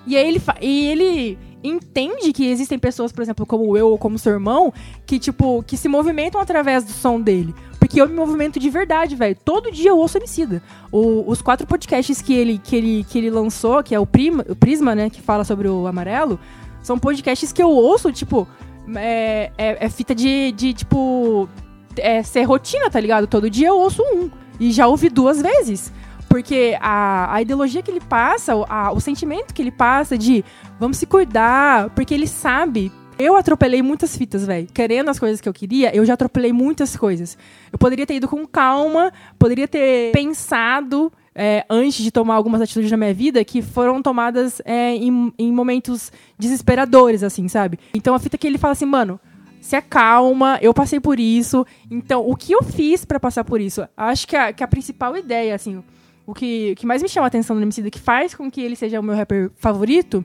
[0.07, 4.19] E aí ele, e ele entende que existem pessoas, por exemplo, como eu ou como
[4.19, 4.73] seu irmão,
[5.07, 7.55] que, tipo, que se movimentam através do som dele.
[7.79, 9.37] Porque eu me movimento de verdade, velho.
[9.45, 10.63] Todo dia eu ouço Emicida.
[10.93, 14.45] O, os quatro podcasts que ele, que, ele, que ele lançou, que é o, Prima,
[14.49, 16.39] o Prisma, né, que fala sobre o amarelo,
[16.83, 18.47] são podcasts que eu ouço, tipo,
[18.97, 21.49] é, é, é fita de, de, tipo,
[21.97, 23.27] é, ser rotina, tá ligado?
[23.27, 24.31] Todo dia eu ouço um.
[24.61, 25.93] E já ouvi duas vezes.
[26.29, 30.45] Porque a, a ideologia que ele passa, a, o sentimento que ele passa de
[30.79, 32.93] vamos se cuidar, porque ele sabe.
[33.19, 34.69] Eu atropelei muitas fitas, velho.
[34.73, 37.37] Querendo as coisas que eu queria, eu já atropelei muitas coisas.
[37.73, 42.91] Eu poderia ter ido com calma, poderia ter pensado é, antes de tomar algumas atitudes
[42.91, 47.79] na minha vida que foram tomadas é, em, em momentos desesperadores, assim, sabe?
[47.93, 49.19] Então a fita que ele fala assim, mano,
[49.61, 51.67] se acalma, eu passei por isso.
[51.91, 53.87] Então, o que eu fiz para passar por isso?
[53.97, 55.83] Acho que a, que a principal ideia, assim,
[56.29, 58.61] o que, o que mais me chama a atenção no Emicida, que faz com que
[58.61, 60.23] ele seja o meu rapper favorito,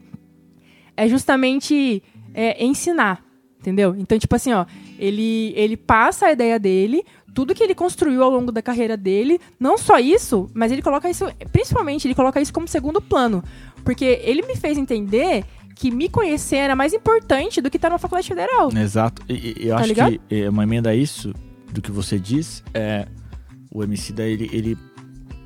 [0.97, 3.23] é justamente é, ensinar,
[3.57, 3.95] entendeu?
[3.97, 4.65] Então, tipo assim, ó,
[4.99, 9.39] ele, ele passa a ideia dele, tudo que ele construiu ao longo da carreira dele,
[9.57, 13.41] não só isso, mas ele coloca isso, principalmente, ele coloca isso como segundo plano.
[13.85, 17.97] Porque ele me fez entender que me conhecer era mais importante do que estar numa
[17.97, 18.69] faculdade federal.
[18.75, 19.21] Exato.
[19.29, 20.11] E, e eu Tá acho ligado?
[20.11, 21.33] que é, uma emenda a isso,
[21.71, 23.07] do que você diz, é
[23.71, 24.77] o MC da ele, ele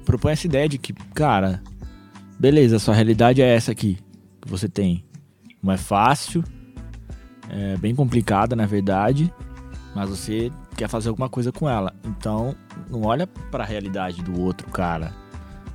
[0.08, 1.62] propõe essa ideia de que, cara,
[2.39, 3.98] beleza, sua realidade é essa aqui
[4.41, 5.04] que você tem.
[5.62, 6.41] Não é fácil,
[7.50, 9.32] é bem complicada, na verdade,
[9.93, 11.93] mas você quer fazer alguma coisa com ela.
[12.06, 12.56] Então,
[12.89, 15.13] não olha pra realidade do outro cara.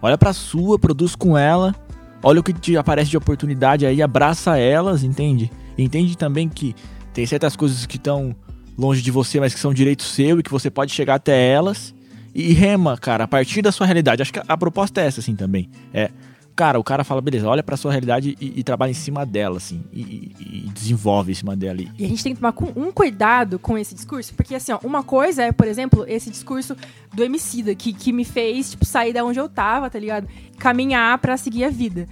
[0.01, 1.75] Olha pra sua, produz com ela,
[2.23, 5.53] olha o que te aparece de oportunidade aí, abraça elas, entende?
[5.77, 6.75] Entende também que
[7.13, 8.35] tem certas coisas que estão
[8.79, 11.95] longe de você, mas que são direito seu e que você pode chegar até elas.
[12.35, 14.23] E rema, cara, a partir da sua realidade.
[14.23, 15.69] Acho que a, proposta é essa, assim, também.
[15.93, 16.11] É,
[16.57, 19.59] cara, o cara fala, beleza, olha pra sua realidade e, e trabalha em cima dela,
[19.59, 19.83] assim.
[19.93, 20.01] E,
[20.41, 21.81] e- desenvolve em cima dela.
[21.83, 24.79] E, E a gente tem que tomar um cuidado com esse discurso, porque assim, ó,
[24.83, 26.75] uma coisa é, por exemplo, esse discurso
[27.13, 30.27] do Emicida, que, que me fez, tipo, sair da onde eu tava, tá ligado?
[30.59, 32.09] Caminhar pra seguir a vida.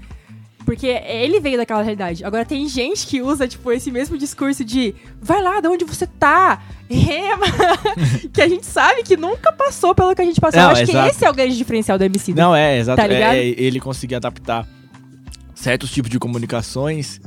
[0.64, 2.24] Porque ele veio daquela realidade.
[2.24, 6.06] Agora tem gente que usa, tipo, esse mesmo discurso de vai lá, de onde você
[6.06, 7.46] tá, rema,
[8.32, 10.60] que a gente sabe que nunca passou pelo que a gente passou.
[10.60, 11.08] Não, eu acho exato.
[11.10, 12.40] que esse é o grande diferencial do Emicida.
[12.40, 13.00] Não, é, exato.
[13.00, 13.34] Tá ligado?
[13.34, 14.66] é, ele conseguir adaptar
[15.54, 17.20] certos tipos de comunicações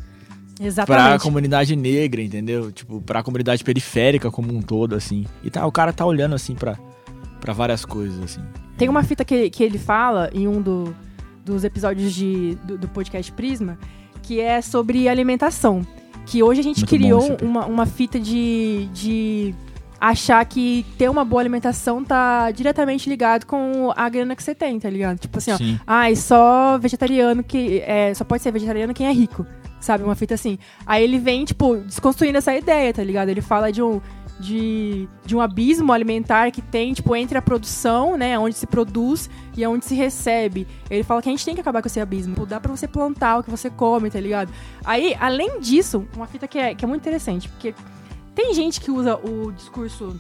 [0.56, 1.22] pra Exatamente.
[1.24, 2.72] comunidade negra, entendeu?
[2.72, 5.26] Tipo, pra comunidade periférica como um todo, assim.
[5.44, 6.78] E tá, o cara tá olhando, assim, pra,
[7.42, 8.42] pra várias coisas, assim.
[8.78, 10.96] Tem uma fita que, que ele fala em um do-
[11.44, 13.78] dos episódios de, do, do podcast Prisma,
[14.22, 15.86] que é sobre alimentação.
[16.26, 19.54] Que hoje a gente Muito criou uma, uma fita de, de
[20.00, 24.78] achar que ter uma boa alimentação tá diretamente ligado com a grana que você tem,
[24.78, 25.18] tá ligado?
[25.18, 25.80] Tipo assim, ó, Sim.
[25.88, 27.82] Ai, só vegetariano que.
[27.86, 29.46] É, só pode ser vegetariano quem é rico.
[29.80, 30.04] Sabe?
[30.04, 30.58] Uma fita assim.
[30.86, 33.30] Aí ele vem, tipo, desconstruindo essa ideia, tá ligado?
[33.30, 34.02] Ele fala de um.
[34.44, 39.30] De, de um abismo alimentar que tem, tipo, entre a produção, né, onde se produz
[39.56, 40.68] e onde se recebe.
[40.90, 42.34] Ele fala que a gente tem que acabar com esse abismo.
[42.34, 44.52] Tipo, Dá pra você plantar o que você come, tá ligado?
[44.84, 47.74] Aí, além disso, uma fita que é, que é muito interessante, porque
[48.36, 50.20] tem gente que usa o discurso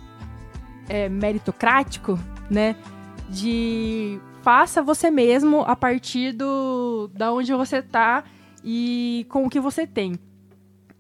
[0.88, 2.18] é, meritocrático,
[2.50, 2.76] né?
[3.30, 8.24] De faça você mesmo a partir do da onde você tá
[8.64, 10.18] e com o que você tem.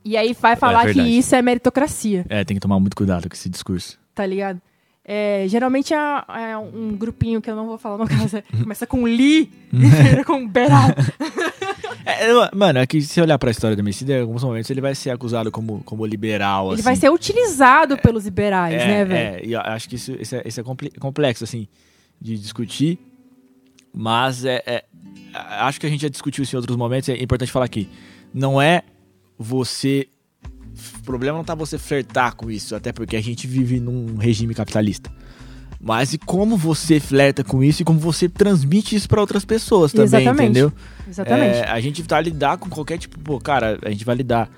[0.05, 1.17] E aí vai falar que verdade.
[1.17, 3.97] isso é meritocracia, É, tem que tomar muito cuidado com esse discurso.
[4.13, 4.61] tá ligado?
[5.05, 5.97] É, geralmente é,
[6.51, 10.23] é um grupinho que eu não vou falar no caso, é- começa com Li, termina
[10.23, 10.89] com Beral.
[12.05, 14.93] É, mano, é que se olhar pra história do Messias, em alguns momentos ele vai
[14.93, 16.83] ser acusado como, como liberal, Ele assim.
[16.83, 19.37] vai ser utilizado pelos liberais, é, né, velho?
[19.37, 20.63] É, e eu acho que isso, isso é, isso é
[20.99, 21.65] complexo, assim,
[22.19, 22.99] de discutir.
[23.93, 24.83] Mas é, é-
[25.33, 27.07] Acho que a gente já discutiu isso em outros momentos.
[27.09, 27.89] É importante falar aqui.
[28.33, 28.83] Não é
[29.37, 30.07] você.
[30.99, 34.53] O problema não tá você flertar com isso, até porque a gente vive num regime
[34.55, 35.11] capitalista.
[35.79, 39.91] Mas e como você flerta com isso e como você transmite isso pra outras pessoas
[39.91, 40.43] também, Exatamente.
[40.43, 40.73] entendeu?
[41.07, 41.57] Exatamente.
[41.57, 44.49] É, a gente vai lidar com qualquer tipo, pô, cara, a gente vai lidar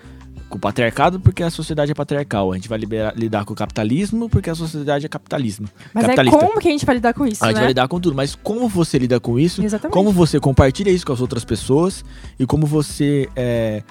[0.48, 2.52] com o patriarcado porque a sociedade é patriarcal.
[2.54, 5.68] A gente vai libera- lidar com o capitalismo porque a sociedade é capitalismo.
[5.94, 7.62] Mas é como que a gente vai lidar com isso, A gente né?
[7.62, 9.94] vai lidar com tudo, mas como você lida com isso, Exatamente.
[9.94, 12.06] como você compartilha isso com as outras pessoas
[12.40, 13.82] e como você é,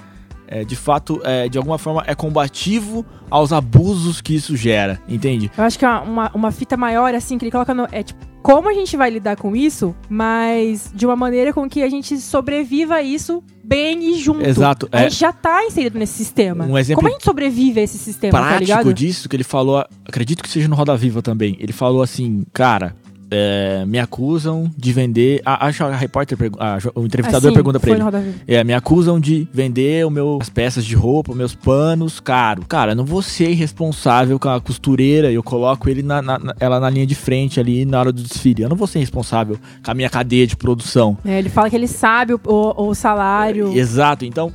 [0.54, 5.50] é, de fato, é, de alguma forma, é combativo aos abusos que isso gera, entende?
[5.58, 8.24] Eu acho que uma, uma, uma fita maior, assim, que ele coloca no, é tipo,
[8.40, 12.20] como a gente vai lidar com isso, mas de uma maneira com que a gente
[12.20, 14.46] sobreviva a isso bem e junto.
[14.46, 15.02] Exato, A é.
[15.10, 16.64] gente já tá inserido nesse sistema.
[16.66, 18.94] Um exemplo Como a gente sobrevive a esse sistema, tá Prático ligado?
[18.94, 21.56] disso que ele falou, acredito que seja no Roda Viva também.
[21.58, 22.94] Ele falou assim, cara,
[23.36, 25.42] é, me acusam de vender.
[25.44, 28.34] Acho que a repórter, ah, o entrevistador Assim, pergunta pra foi ele.
[28.46, 32.64] É, me acusam de vender o meu, as peças de roupa, meus panos caro.
[32.66, 36.38] Cara, eu não vou ser responsável com a costureira e eu coloco ele na, na-
[36.60, 38.62] ela na linha de frente ali na hora do desfile.
[38.62, 41.18] Eu não vou ser responsável com a minha cadeia de produção.
[41.24, 43.76] É, ele fala que ele sabe o, o- o salário.
[43.76, 44.52] Exato, então,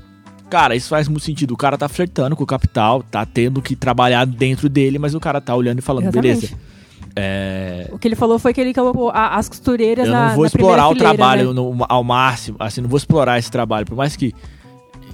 [0.50, 1.52] cara, isso faz muito sentido.
[1.54, 5.20] O cara tá flertando com o capital, tá tendo que trabalhar dentro dele, mas o
[5.20, 6.36] cara tá olhando e falando, Exatamente.
[6.48, 6.79] beleza.
[7.16, 10.46] É, O que ele falou foi que ele colocou as costureiras eu na não vou
[10.46, 11.54] explorar o fileira, trabalho né?
[11.54, 14.34] no- ao máximo, assim, não vou explorar esse trabalho, por mais que,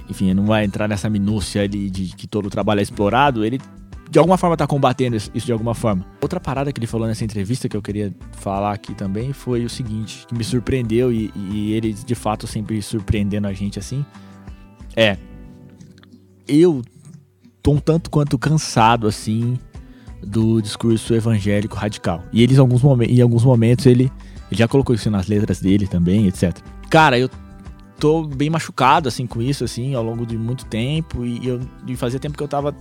[0.08, 3.60] enfim, não vai entrar nessa minúcia ali de que todo o trabalho é explorado, ele
[4.08, 6.06] de alguma forma tá combatendo isso isso de alguma forma.
[6.22, 9.68] Outra parada que ele falou nessa entrevista que eu queria falar aqui também foi o
[9.68, 14.04] seguinte, que me surpreendeu e, e ele de fato sempre surpreendendo a gente assim,
[14.94, 15.16] é
[16.46, 16.82] eu
[17.62, 19.58] tô um tanto quanto cansado assim
[20.22, 22.22] do discurso evangélico radical.
[22.32, 24.10] E eles, em alguns, momen- em alguns momentos, ele
[24.50, 26.56] Ele já colocou isso nas letras dele também, etc.
[26.88, 27.28] Cara, eu
[27.98, 31.24] tô bem machucado, assim, com isso, assim, ao longo de muito tempo.
[31.24, 32.72] E eu e fazia tempo que eu tava.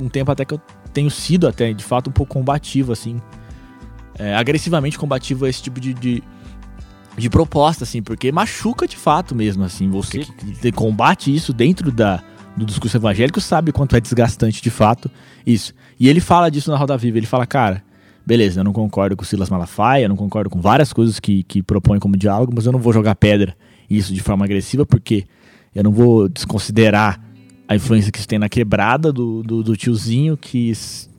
[0.00, 0.60] Um tempo até que eu
[0.92, 3.20] tenho sido, até, de fato, um pouco combativo, assim.
[4.18, 6.22] É, agressivamente combativo a esse tipo de, de,
[7.16, 9.88] de proposta, assim, porque machuca de fato mesmo, assim.
[9.90, 12.20] Você que combate isso dentro da,
[12.56, 15.10] do discurso evangélico sabe quanto é desgastante de fato
[15.46, 15.74] isso.
[15.98, 17.18] E ele fala disso na Roda Viva.
[17.18, 17.82] Ele fala, cara,
[18.24, 21.62] beleza, eu não concordo com Silas Malafaia, eu não concordo com várias coisas que, que
[21.62, 23.56] propõe como diálogo, mas eu não vou jogar pedra
[23.88, 25.24] isso de forma agressiva, porque
[25.74, 27.20] eu não vou desconsiderar
[27.68, 30.72] a influência que isso tem na quebrada do, do, do tiozinho que,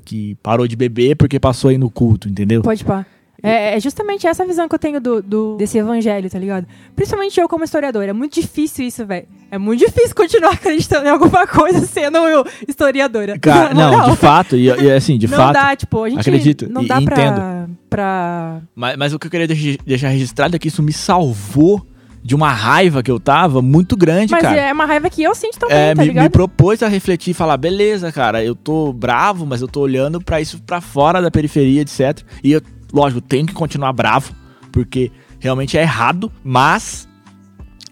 [0.03, 2.61] que parou de beber porque passou aí no culto, entendeu?
[2.61, 3.05] Pode pá.
[3.41, 6.65] É, é, justamente essa visão que eu tenho do, do, desse evangelho, tá ligado?
[6.95, 8.03] Principalmente eu como historiador.
[8.03, 9.27] É muito difícil isso, velho.
[9.51, 13.37] É muito difícil continuar acreditando em alguma coisa sendo eu historiadora.
[13.39, 15.53] Cara, não, de fato, e, e assim, de não fato.
[15.53, 17.77] Não dá, tipo, a gente acredito, não dá e, pra, entendo.
[17.89, 18.61] pra...
[18.75, 19.47] Mas, mas o que eu queria
[19.85, 21.85] deixar registrado é que isso me salvou
[22.23, 24.59] de uma raiva que eu tava muito grande, Mas cara.
[24.59, 26.23] é uma raiva que eu sinto também, é, tá me, ligado?
[26.25, 30.19] me propôs a refletir e falar, beleza, cara, eu tô bravo, mas eu tô olhando
[30.19, 32.21] para isso para fora da periferia, etc.
[32.43, 34.33] E eu, lógico, tenho que continuar bravo,
[34.71, 37.07] porque realmente é errado, mas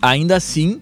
[0.02, 0.82] ainda assim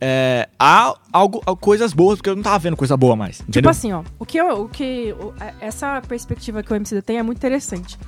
[0.00, 3.36] é, há algo, coisas boas, porque eu não tava vendo coisa boa mais.
[3.38, 3.70] Tipo Entendeu?
[3.70, 7.18] assim, ó, o que, eu, o que o- a- essa perspectiva que o MC tem
[7.18, 7.98] é muito interessante.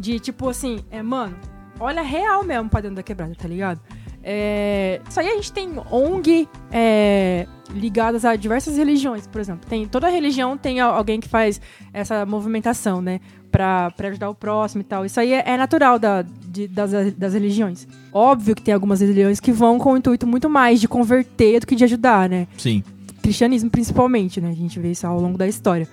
[0.00, 1.36] De tipo assim, é, mano,
[1.78, 3.80] olha real mesmo pra dentro da quebrada, tá ligado?
[4.26, 9.68] É, isso aí a gente tem ONG é, ligadas a diversas religiões, por exemplo.
[9.68, 11.60] Tem, toda religião tem al- alguém que faz
[11.92, 13.20] essa movimentação, né?
[13.50, 15.04] Pra, pra ajudar o próximo e tal.
[15.04, 17.86] Isso aí é, é natural da, de- das, das religiões.
[18.12, 21.66] Óbvio que tem algumas religiões que vão com o intuito muito mais de converter do
[21.66, 22.48] que de ajudar, né?
[22.56, 22.82] Sim.
[23.22, 24.50] cristianismo principalmente, né?
[24.50, 25.86] A gente vê isso ao longo da história.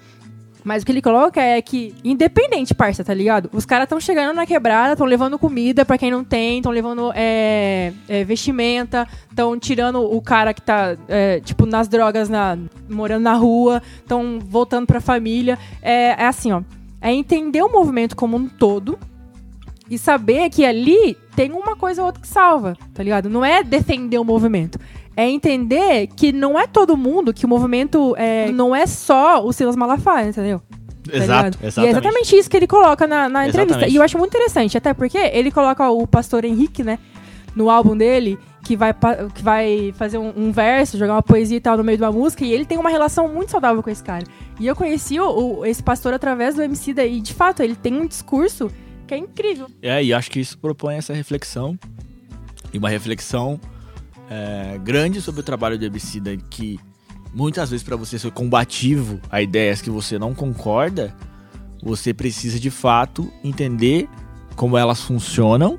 [0.63, 3.49] Mas o que ele coloca é que, independente, parça, tá ligado?
[3.51, 7.11] Os caras estão chegando na quebrada, estão levando comida pra quem não tem, estão levando
[7.15, 13.23] é, é, vestimenta, estão tirando o cara que tá, é, tipo, nas drogas, na, morando
[13.23, 15.57] na rua, estão voltando pra família.
[15.81, 16.61] É, é assim, ó.
[17.01, 18.99] É entender o movimento como um todo
[19.89, 23.29] e saber que ali tem uma coisa ou outra que salva, tá ligado?
[23.29, 24.79] Não é defender o movimento.
[25.15, 29.51] É entender que não é todo mundo, que o movimento é, não é só o
[29.51, 30.59] Silas Malafaia, entendeu?
[31.09, 31.79] Tá Exato, exatamente.
[31.79, 33.73] E é exatamente isso que ele coloca na, na entrevista.
[33.73, 33.93] Exatamente.
[33.93, 36.97] E eu acho muito interessante, até porque ele coloca o pastor Henrique, né,
[37.55, 38.93] no álbum dele, que vai,
[39.33, 42.11] que vai fazer um, um verso, jogar uma poesia e tal no meio de uma
[42.11, 44.23] música, e ele tem uma relação muito saudável com esse cara.
[44.59, 47.75] E eu conheci o, o- esse pastor através do MC da, e de fato, ele
[47.75, 48.71] tem um discurso
[49.07, 49.67] que é incrível.
[49.81, 51.77] É, e acho que isso propõe essa reflexão.
[52.71, 53.59] E uma reflexão
[54.33, 56.79] é, grande sobre o trabalho do Ebicida, que
[57.33, 61.13] muitas vezes para você ser combativo a ideias que você não concorda,
[61.83, 64.07] você precisa de fato entender
[64.55, 65.77] como elas funcionam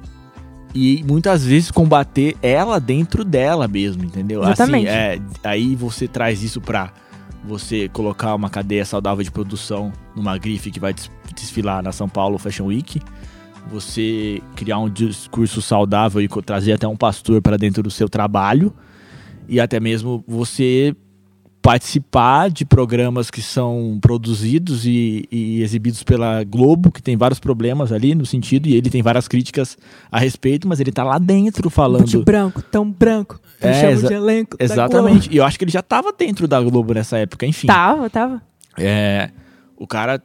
[0.74, 4.42] e muitas vezes combater ela dentro dela mesmo, entendeu?
[4.42, 4.88] Exatamente.
[4.88, 6.92] Assim, é, aí você traz isso pra
[7.44, 12.08] você colocar uma cadeia saudável de produção numa grife que vai des- desfilar na São
[12.08, 13.00] Paulo Fashion Week,
[13.70, 18.72] você criar um discurso saudável e trazer até um pastor para dentro do seu trabalho
[19.48, 20.94] e até mesmo você
[21.62, 27.92] participar de programas que são produzidos e, e exibidos pela Globo, que tem vários problemas
[27.92, 29.78] ali no sentido, e ele tem várias críticas
[30.10, 32.24] a respeito, mas ele tá lá dentro De falando.
[32.24, 33.40] branco, tão branco.
[33.60, 34.56] É, chamo exa- de elenco.
[34.58, 35.28] Exatamente.
[35.32, 37.68] E eu acho que ele já tava dentro da Globo nessa época, enfim.
[37.68, 38.42] Tava, tava.
[38.76, 39.30] É,
[39.76, 40.20] o cara.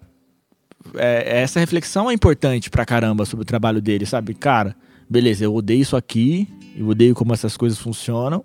[0.96, 4.34] É, essa reflexão é importante pra caramba sobre o trabalho dele, sabe?
[4.34, 4.76] Cara,
[5.10, 8.44] beleza, eu odeio isso aqui, eu odeio como essas coisas funcionam,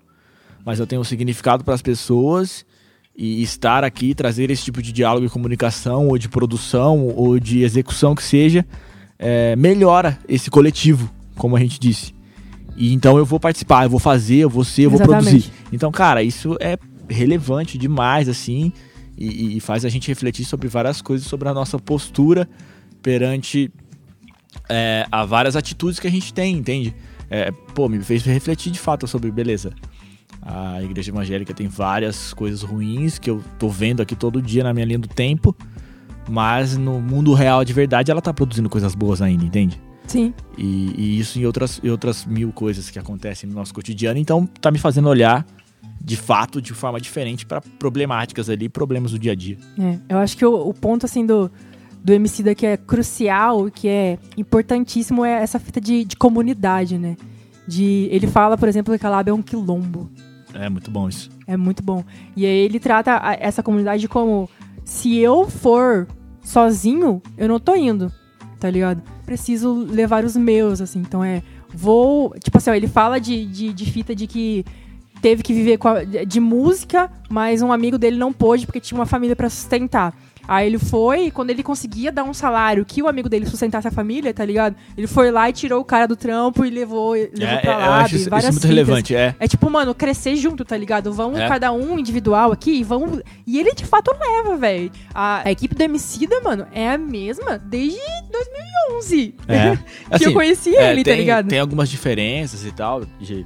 [0.65, 2.65] mas eu tenho um significado para as pessoas
[3.15, 7.61] e estar aqui, trazer esse tipo de diálogo e comunicação, ou de produção, ou de
[7.61, 8.65] execução que seja,
[9.19, 12.13] é, melhora esse coletivo, como a gente disse.
[12.75, 15.29] E então eu vou participar, eu vou fazer, eu vou ser, eu vou Exatamente.
[15.29, 15.51] produzir.
[15.71, 16.77] Então, cara, isso é
[17.07, 18.73] relevante demais, assim,
[19.17, 22.47] e, e faz a gente refletir sobre várias coisas, sobre a nossa postura
[23.01, 23.71] perante
[24.69, 26.95] é, a várias atitudes que a gente tem, entende?
[27.29, 29.73] É, pô, me fez refletir de fato sobre, beleza,
[30.41, 34.73] a igreja evangélica tem várias coisas ruins que eu tô vendo aqui todo dia na
[34.73, 35.55] minha linha do tempo,
[36.29, 39.79] mas no mundo real de verdade ela tá produzindo coisas boas ainda, entende?
[40.05, 40.33] Sim.
[40.57, 44.19] E, e isso em outras, em outras mil coisas que acontecem no nosso cotidiano.
[44.19, 45.45] Então tá me fazendo olhar
[46.03, 49.57] de fato de forma diferente para problemáticas ali, problemas do dia a dia.
[49.79, 51.49] É, eu acho que o, o ponto, assim, do,
[52.03, 57.15] do MC que é crucial que é importantíssimo é essa fita de, de comunidade, né?
[57.67, 60.11] De, ele fala, por exemplo, que Calab é um quilombo.
[60.53, 61.29] É muito bom isso.
[61.47, 62.03] É muito bom.
[62.35, 64.49] E aí ele trata a- essa comunidade como
[64.83, 66.05] se eu for
[66.43, 68.11] sozinho, eu não tô indo.
[68.59, 69.01] tá ligado?
[69.25, 70.99] Preciso levar os meus, assim.
[70.99, 71.41] Então é.
[71.73, 72.33] Vou.
[72.41, 74.63] Tipo assim, ó, ele fala de, de, de fita de que
[75.23, 79.05] teve que viver a, de música, mas um amigo dele não pôde porque tinha uma
[79.07, 80.13] família para sustentar.
[80.45, 83.87] Aí ele foi, e quando ele conseguia dar um salário que o amigo dele sustentasse
[83.87, 84.75] a família, tá ligado?
[84.97, 87.75] Ele foi lá e tirou o cara do trampo e levou, levou É, pra é,
[87.75, 88.05] eu lá.
[88.07, 88.63] isso, isso muito fitas.
[88.65, 89.33] relevante, é.
[89.39, 91.13] É tipo, mano, crescer junto, tá ligado?
[91.13, 91.47] Vão É.
[91.47, 93.21] cada um individual aqui e vão.
[93.47, 94.91] E ele de fato leva, velho.
[95.15, 97.97] A, a equipe do Emicida, mano, é a mesma desde
[98.29, 99.35] 2011.
[99.47, 99.77] É.
[100.09, 101.47] que Assim, eu conheci é, ele, tem, tá ligado?
[101.47, 103.03] Tem algumas diferenças e tal.
[103.19, 103.45] de-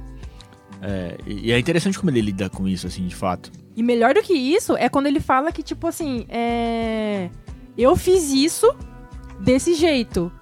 [0.80, 3.50] é, e é interessante como ele lida com isso, assim, de fato.
[3.76, 7.30] E melhor do que isso é quando ele fala que, tipo assim, é.
[7.76, 8.74] Eu fiz isso
[9.40, 10.32] desse jeito.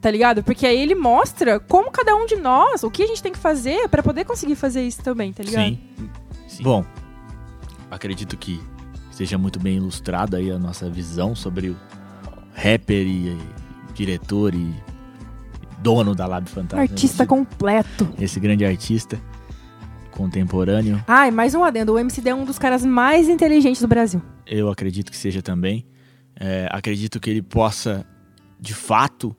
[0.00, 0.42] Tá ligado?
[0.42, 3.38] Porque aí ele mostra como cada um de nós, o que a gente tem que
[3.38, 5.64] fazer pra poder conseguir fazer isso também, tá ligado?
[5.64, 5.78] Sim.
[6.48, 6.62] Sim.
[6.64, 6.84] Bom,
[7.88, 8.60] acredito que
[9.12, 11.76] seja muito bem ilustrada aí a nossa visão sobre o
[12.52, 13.38] rapper e, e
[13.94, 14.74] diretor e
[15.78, 16.82] dono da Lab Fantasma.
[16.82, 18.08] Artista esse, completo.
[18.18, 19.20] esse grande artista
[20.12, 21.02] contemporâneo.
[21.06, 21.92] Ah, e mais um adendo.
[21.94, 24.22] O MCD é um dos caras mais inteligentes do Brasil.
[24.46, 25.84] Eu acredito que seja também.
[26.38, 28.06] É, acredito que ele possa,
[28.60, 29.36] de fato,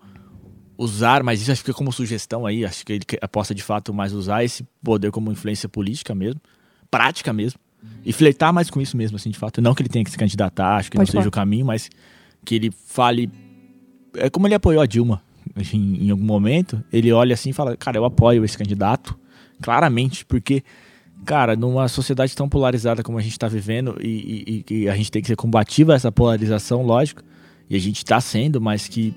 [0.77, 3.93] usar, mas isso acho que como sugestão aí, acho que ele que- possa, de fato,
[3.93, 6.41] mais usar esse poder como influência política mesmo,
[6.89, 7.59] prática mesmo,
[8.05, 9.61] e flertar mais com isso mesmo, assim, de fato.
[9.61, 11.27] Não que ele tenha que se candidatar, acho que Pode não seja falar.
[11.29, 11.89] o caminho, mas
[12.45, 13.29] que ele fale...
[14.15, 15.21] É como ele apoiou a Dilma
[15.55, 19.17] assim, em algum momento, ele olha assim e fala, cara, eu apoio esse candidato,
[19.63, 20.61] claramente, porque
[21.25, 25.09] cara, numa sociedade tão polarizada como a gente está vivendo e, e- e a gente
[25.09, 27.21] tem que ser combativo a essa polarização, lógico,
[27.69, 29.13] e a gente está sendo, mas que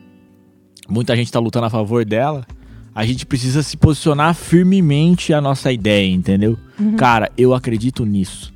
[0.88, 2.46] muita gente está lutando a favor dela,
[2.94, 6.56] a gente precisa se posicionar firmemente a nossa ideia, entendeu?
[6.96, 8.54] Cara, eu acredito nisso.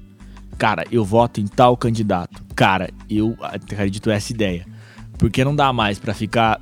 [0.57, 2.41] Cara, eu voto em tal candidato.
[2.55, 4.65] Cara, eu acredito nessa ideia.
[5.19, 6.61] Porque não dá mais pra ficar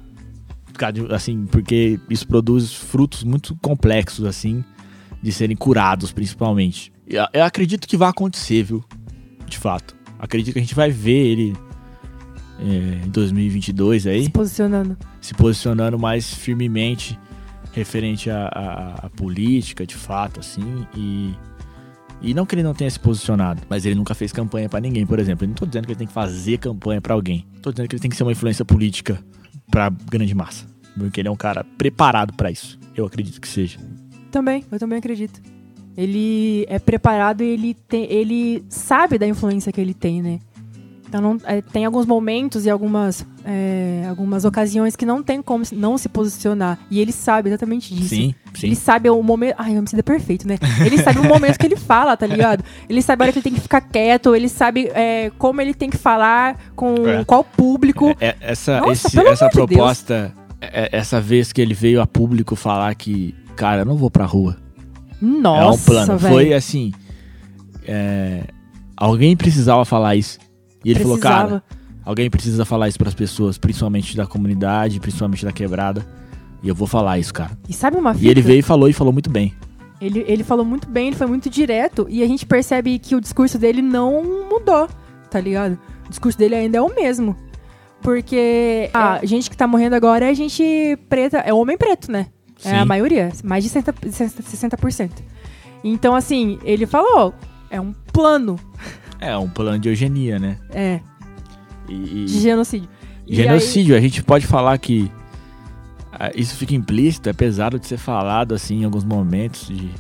[1.11, 4.65] assim, porque isso produz frutos muito complexos assim
[5.23, 6.93] de serem curados, principalmente.
[7.07, 8.85] Eu, acredito que vai acontecer, viu?
[9.47, 9.97] De fato.
[10.19, 11.57] Acredito que a gente vai ver ele
[12.61, 14.97] é, em 2022 aí, Se posicionando.
[15.21, 17.19] se posicionando mais firmemente
[17.73, 21.35] referente à, política, de fato, assim, e...
[22.21, 25.07] E não que ele não tenha se posicionado, mas ele nunca fez campanha pra ninguém,
[25.07, 25.45] por exemplo.
[25.45, 27.47] Eu não tô dizendo que ele tem que fazer campanha pra alguém.
[27.63, 29.23] Tô dizendo que ele tem que ser uma influência política
[29.71, 30.67] pra grande massa.
[30.99, 32.77] Porque ele é um cara preparado pra isso.
[32.97, 33.79] Eu acredito que seja.
[34.31, 35.41] Também, eu também acredito.
[35.97, 40.39] Ele é preparado e ele, tem, ele sabe da influência que ele tem, né?
[41.09, 45.65] Então não, é, tem alguns momentos e algumas, é, algumas ocasiões que não tem como
[45.73, 46.79] não se posicionar.
[46.91, 48.11] E ele sabe exatamente disso.
[48.11, 48.67] Sim, sim.
[48.67, 49.55] Ele sabe o momento.
[49.59, 50.59] Ai, o homicida é perfeito, né?
[50.85, 52.63] Ele sabe o momento que ele fala, tá ligado?
[52.89, 55.73] Ele sabe a hora que ele tem que ficar quieto, ele sabe é, como ele
[55.73, 57.25] tem que falar, com É.
[57.25, 58.15] qual público.
[58.21, 62.07] É, é, essa Nossa, esse- essa de proposta, é- essa vez que ele veio a
[62.07, 64.57] público falar que, cara, eu não vou pra rua.
[65.21, 66.19] Nossa, é um plano.
[66.19, 66.35] velho.
[66.35, 66.93] Foi assim.
[67.87, 68.45] é,
[68.97, 70.39] alguém precisava falar isso.
[70.85, 71.49] E ele falou, Precisava.
[71.49, 71.63] cara,
[72.05, 76.07] alguém precisa falar isso pras pessoas, principalmente da comunidade, principalmente da quebrada.
[76.63, 77.51] E eu vou falar isso, cara.
[77.69, 78.31] E sabe uma E fita?
[78.31, 79.53] ele veio e falou e falou muito bem.
[80.01, 83.21] Ele, ele falou muito bem, ele foi muito direto e a gente percebe que o
[83.21, 84.89] discurso dele não mudou,
[85.29, 85.77] tá ligado?
[86.07, 87.37] O discurso dele ainda é o mesmo.
[88.01, 92.27] Porque a gente que tá morrendo agora é gente preta, é homem preto, né?
[92.65, 92.77] É Sim.
[92.77, 93.95] a maioria, mais de 60%.
[94.43, 95.11] 60%.
[95.85, 97.33] Então, assim, ele falou,
[97.71, 98.59] é um plano,
[99.21, 100.59] É um plano de eugenia, né?
[100.71, 101.01] é,
[101.89, 102.89] E, e- de genocídio.
[103.27, 105.11] E genocídio, a gente pode falar que
[106.13, 109.91] ah, isso fica implícito, é pesado de ser falado assim em alguns momentos, de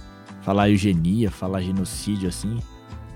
[0.42, 2.59] falar eugenia, falar genocídio, assim.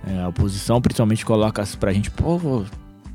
[0.07, 2.65] É, a oposição principalmente coloca pra gente, pô,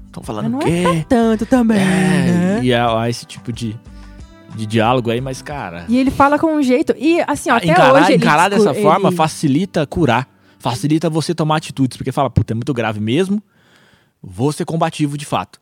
[0.08, 0.82] estão falando não o é quê?
[0.84, 2.60] pra tanto também, É, né?
[2.64, 3.76] e há, há esse tipo de,
[4.58, 6.94] de diálogo aí, mas, cara, E ele fala com um jeito.
[6.98, 8.14] E assim, ó, até encarar, hoje.
[8.16, 10.28] Encarar dessa forma ele- facilita curar,
[10.60, 13.42] facilita você tomar atitudes, porque fala, puta, é muito grave mesmo,
[14.22, 15.62] vou ser combativo de fato.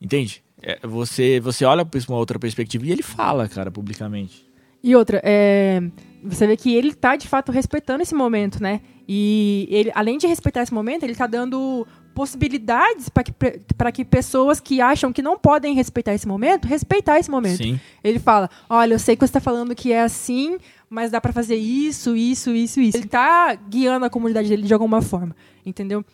[0.00, 0.42] Entende?
[0.62, 4.46] É, você, você olha pra uma outra perspectiva e ele fala, cara, publicamente.
[4.82, 5.82] E outra, é,
[6.22, 8.80] você vê que ele tá de fato respeitando esse momento, né?
[9.08, 11.86] E ele, além de respeitar esse momento, ele tá dando
[12.18, 13.32] possibilidades para que,
[13.76, 17.58] para que pessoas que acham que não podem respeitar esse momento, respeitar esse momento.
[17.58, 17.78] Sim.
[18.02, 20.58] Ele fala: Olha, eu sei que você tá falando que é assim,
[20.90, 22.96] mas dá pra fazer isso, isso, isso, isso.
[22.96, 26.04] Ele tá guiando a comunidade dele de alguma forma, entendeu?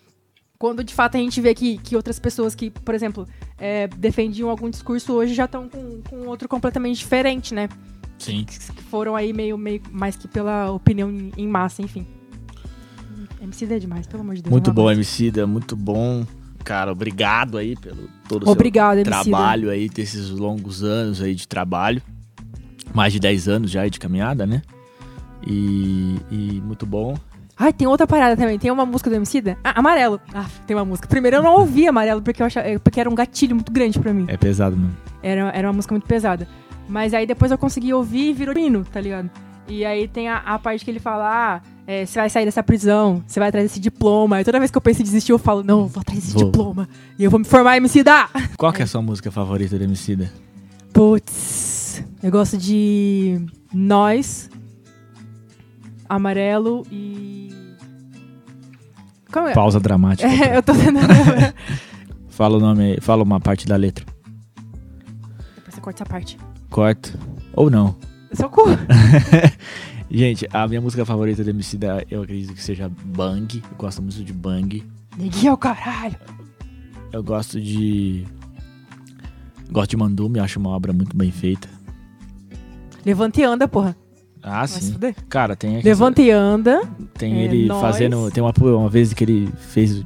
[0.59, 3.27] Quando de fato a gente vê que, que outras pessoas que, por exemplo,
[3.57, 7.67] é, defendiam algum discurso hoje já estão com, com outro completamente diferente, né?
[8.19, 8.45] Sim.
[8.45, 12.07] que foram aí meio, meio mais que pela opinião em massa, enfim.
[13.45, 14.51] MC é demais, pelo amor de Deus.
[14.51, 14.91] Muito um bom.
[14.91, 16.25] Emicida, muito bom.
[16.65, 19.23] Cara, obrigado aí pelo todo o Obrigado, seu Emicida.
[19.23, 22.01] trabalho aí, desses longos anos aí de trabalho.
[22.95, 24.63] Mais de 10 anos já aí de caminhada, né?
[25.47, 27.17] E, e muito bom.
[27.57, 28.59] Ai, tem outra parada também.
[28.59, 29.57] Tem uma música do Emicida.
[29.63, 30.21] Ah, Amarelo.
[30.33, 31.07] Ah, tem uma música.
[31.07, 34.13] Primeiro eu não ouvi Amarelo porque, eu achava, porque era um gatilho muito grande pra
[34.13, 34.25] mim.
[34.29, 34.97] É pesado, mano.
[35.23, 36.49] Era, era uma música muito pesada.
[36.89, 39.31] Mas aí depois eu consegui ouvir e virou hino, tá ligado?
[39.69, 42.63] E aí tem a, a parte que ele fala, ah, é, você vai sair dessa
[42.63, 44.41] prisão, você vai atrás desse diploma.
[44.41, 46.45] E toda vez que eu penso em desistir, eu falo, não, vou atrás desse Vou.
[46.45, 46.89] diploma.
[47.19, 48.29] E eu vou me formar MC da.
[48.57, 50.33] Qual que é a sua música favorita do Emicida?
[50.93, 54.49] Putz, eu gosto de Nós,
[56.09, 57.53] Amarelo e...
[59.31, 59.53] Como é?
[59.53, 60.29] Pausa dramática.
[60.29, 60.99] É, eu tô tentando...
[62.29, 64.05] Fala o nome aí, fala uma parte da letra.
[65.55, 66.37] Depois você corta essa parte.
[66.69, 67.17] Corta.
[67.53, 67.97] Ou não.
[68.51, 68.63] Cu.
[70.11, 73.63] Gente, a minha música favorita do Emicida, eu acredito que seja Bang.
[73.71, 74.83] Eu gosto muito de Bang.
[75.17, 76.17] Neguinho é o caralho.
[77.13, 78.25] Eu gosto de.
[79.71, 81.69] Gosto de Mandume, acho uma obra muito bem feita.
[83.05, 83.97] Levanta e anda, porra.
[84.43, 84.93] Ah, Vai sim.
[84.93, 85.15] fuder.
[85.29, 86.83] Cara, tem aqui- Levanta e anda.
[87.15, 87.81] Tem é, ele nós.
[87.81, 88.31] fazendo.
[88.31, 90.05] Tem uma, uma vez que ele fez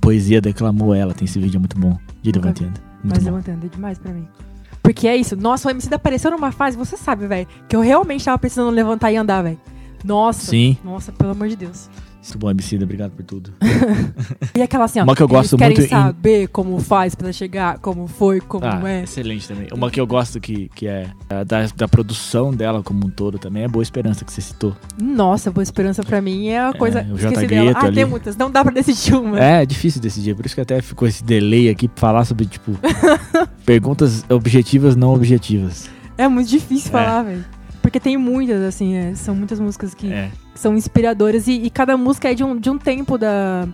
[0.00, 1.12] poesia, declamou ela.
[1.12, 1.98] Tem esse vídeo é muito bom.
[2.22, 2.80] De Nunca Levante e Anda.
[2.80, 3.24] Muito Mas bom.
[3.26, 4.26] levanta e anda é demais pra mim.
[4.84, 5.34] Porque é isso.
[5.34, 8.68] Nossa, o MC da apareceu numa fase, você sabe, velho, que eu realmente tava precisando
[8.68, 9.58] levantar e andar, velho.
[10.04, 10.50] Nossa.
[10.50, 10.76] Sim.
[10.84, 11.88] Nossa, pelo amor de Deus.
[12.24, 12.84] Muito bom, Emicida.
[12.84, 13.52] Obrigado por tudo.
[14.56, 15.02] E aquela assim, ó.
[15.02, 18.64] Uma que eu gosto querem muito em- saber como faz pra chegar, como foi, como
[18.64, 19.02] Ah, é.
[19.02, 19.66] excelente também.
[19.72, 21.08] Uma que eu gosto que, que é
[21.44, 24.76] da, da produção dela como um todo também é Boa Esperança que você citou.
[25.00, 27.00] Nossa, Boa Esperança pra mim é a coisa.
[27.10, 27.46] o esqueci J.
[27.48, 27.64] dela.
[27.72, 27.94] Gueto Ah, ali.
[27.96, 28.36] tem muitas.
[28.36, 29.38] Não dá pra decidir uma.
[29.42, 32.46] É, é difícil decidir, por isso que até ficou esse delay aqui pra falar sobre,
[32.46, 32.72] tipo,
[33.66, 35.90] perguntas objetivas não objetivas.
[36.16, 36.92] É muito difícil É.
[36.92, 37.44] falar, velho.
[37.82, 40.30] Porque tem muitas, assim, é, são muitas músicas que É.
[40.54, 43.66] são inspiradoras e, e cada música é de um, de um tempo da,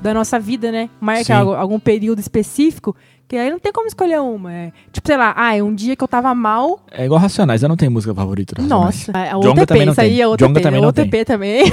[0.00, 0.88] da nossa vida, né?
[1.00, 2.94] Marca algo- algum período específico,
[3.26, 4.52] que aí não tem como escolher uma.
[4.52, 6.80] É, tipo, sei lá, ah, é um dia que eu tava mal.
[6.90, 8.60] É igual Racionais, eu não tenho música favorita.
[8.62, 10.20] Nossa, é Jonga OTP, também não isso aí tem.
[10.20, 11.64] é OTP, Jonga também é não OTP também.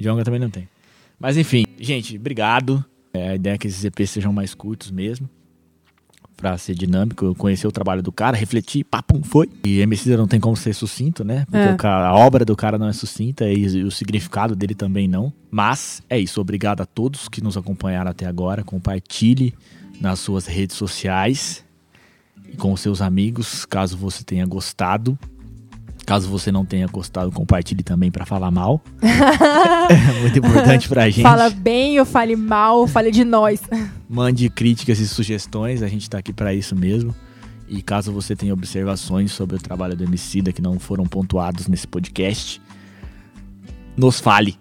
[0.00, 0.68] Jonga também não tem.
[1.18, 2.84] Mas enfim, gente, obrigado.
[3.12, 5.28] É, a ideia é que esses EPs sejam mais curtos mesmo.
[6.38, 9.50] Pra ser dinâmico, conhecer o trabalho do cara, refletir, papum, foi.
[9.66, 11.44] E MC não tem como ser sucinto, né?
[11.50, 11.74] Porque É.
[11.76, 15.32] cara- a obra do cara não é sucinta e o significado dele também não.
[15.50, 18.62] Mas é isso, obrigado a todos que nos acompanharam até agora.
[18.62, 19.52] Compartilhe
[20.00, 21.64] nas suas redes sociais
[22.52, 25.18] e com os seus amigos, caso você tenha gostado.
[26.08, 28.80] Caso você não tenha gostado, compartilhe também pra falar mal.
[29.02, 31.22] é muito importante pra gente.
[31.22, 33.60] Fala bem ou fale mal, fale de nós.
[34.08, 37.14] Mande críticas e sugestões, a gente tá aqui pra isso mesmo.
[37.68, 41.86] E caso você tenha observações sobre o trabalho do Emicida que não foram pontuados nesse
[41.86, 42.58] podcast,
[43.94, 44.56] nos fale.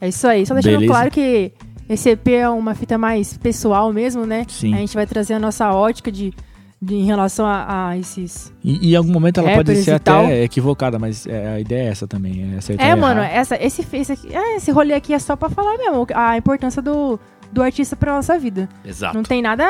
[0.00, 0.46] É isso aí.
[0.46, 0.92] Só deixando Beleza.
[0.92, 1.50] claro que
[1.88, 4.46] esse EP é uma fita mais pessoal mesmo, né?
[4.48, 4.72] Sim.
[4.72, 6.32] A gente vai trazer a nossa ótica de,
[6.80, 8.52] de- em relação a, a esses.
[8.62, 10.30] E, e em algum momento ela pode ser até tal.
[10.30, 12.54] equivocada, mas é, a ideia é essa também.
[12.54, 15.36] É, acertar É, e mano, essa, esse, esse, aqui, é, esse rolê aqui é só
[15.36, 17.18] pra falar mesmo a importância do,
[17.52, 18.68] do artista pra nossa vida.
[18.84, 19.14] Exato.
[19.16, 19.64] Não tem nada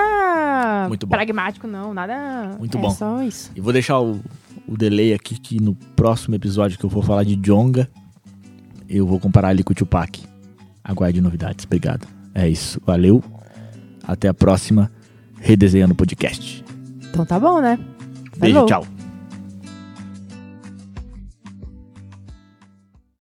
[0.89, 1.15] Muito bom.
[1.17, 1.95] pragmático, não.
[1.95, 2.57] Nada.
[2.59, 2.91] Muito é bom.
[2.91, 3.51] só isso.
[3.55, 4.21] E vou deixar o,
[4.67, 7.89] o delay aqui que no próximo episódio que eu for falar de Jonga,
[8.89, 10.23] eu vou comparar ele com o Tupac.
[10.85, 11.65] Aguarde novidades.
[11.65, 12.07] Obrigado.
[12.35, 12.81] É isso.
[12.85, 13.23] Valeu.
[14.05, 14.91] Até a próxima.
[15.41, 16.65] Redesenhando o podcast.
[17.11, 17.79] Então tá bom, né?
[18.39, 18.69] Beijo, Falou.
[18.69, 18.96] tchau.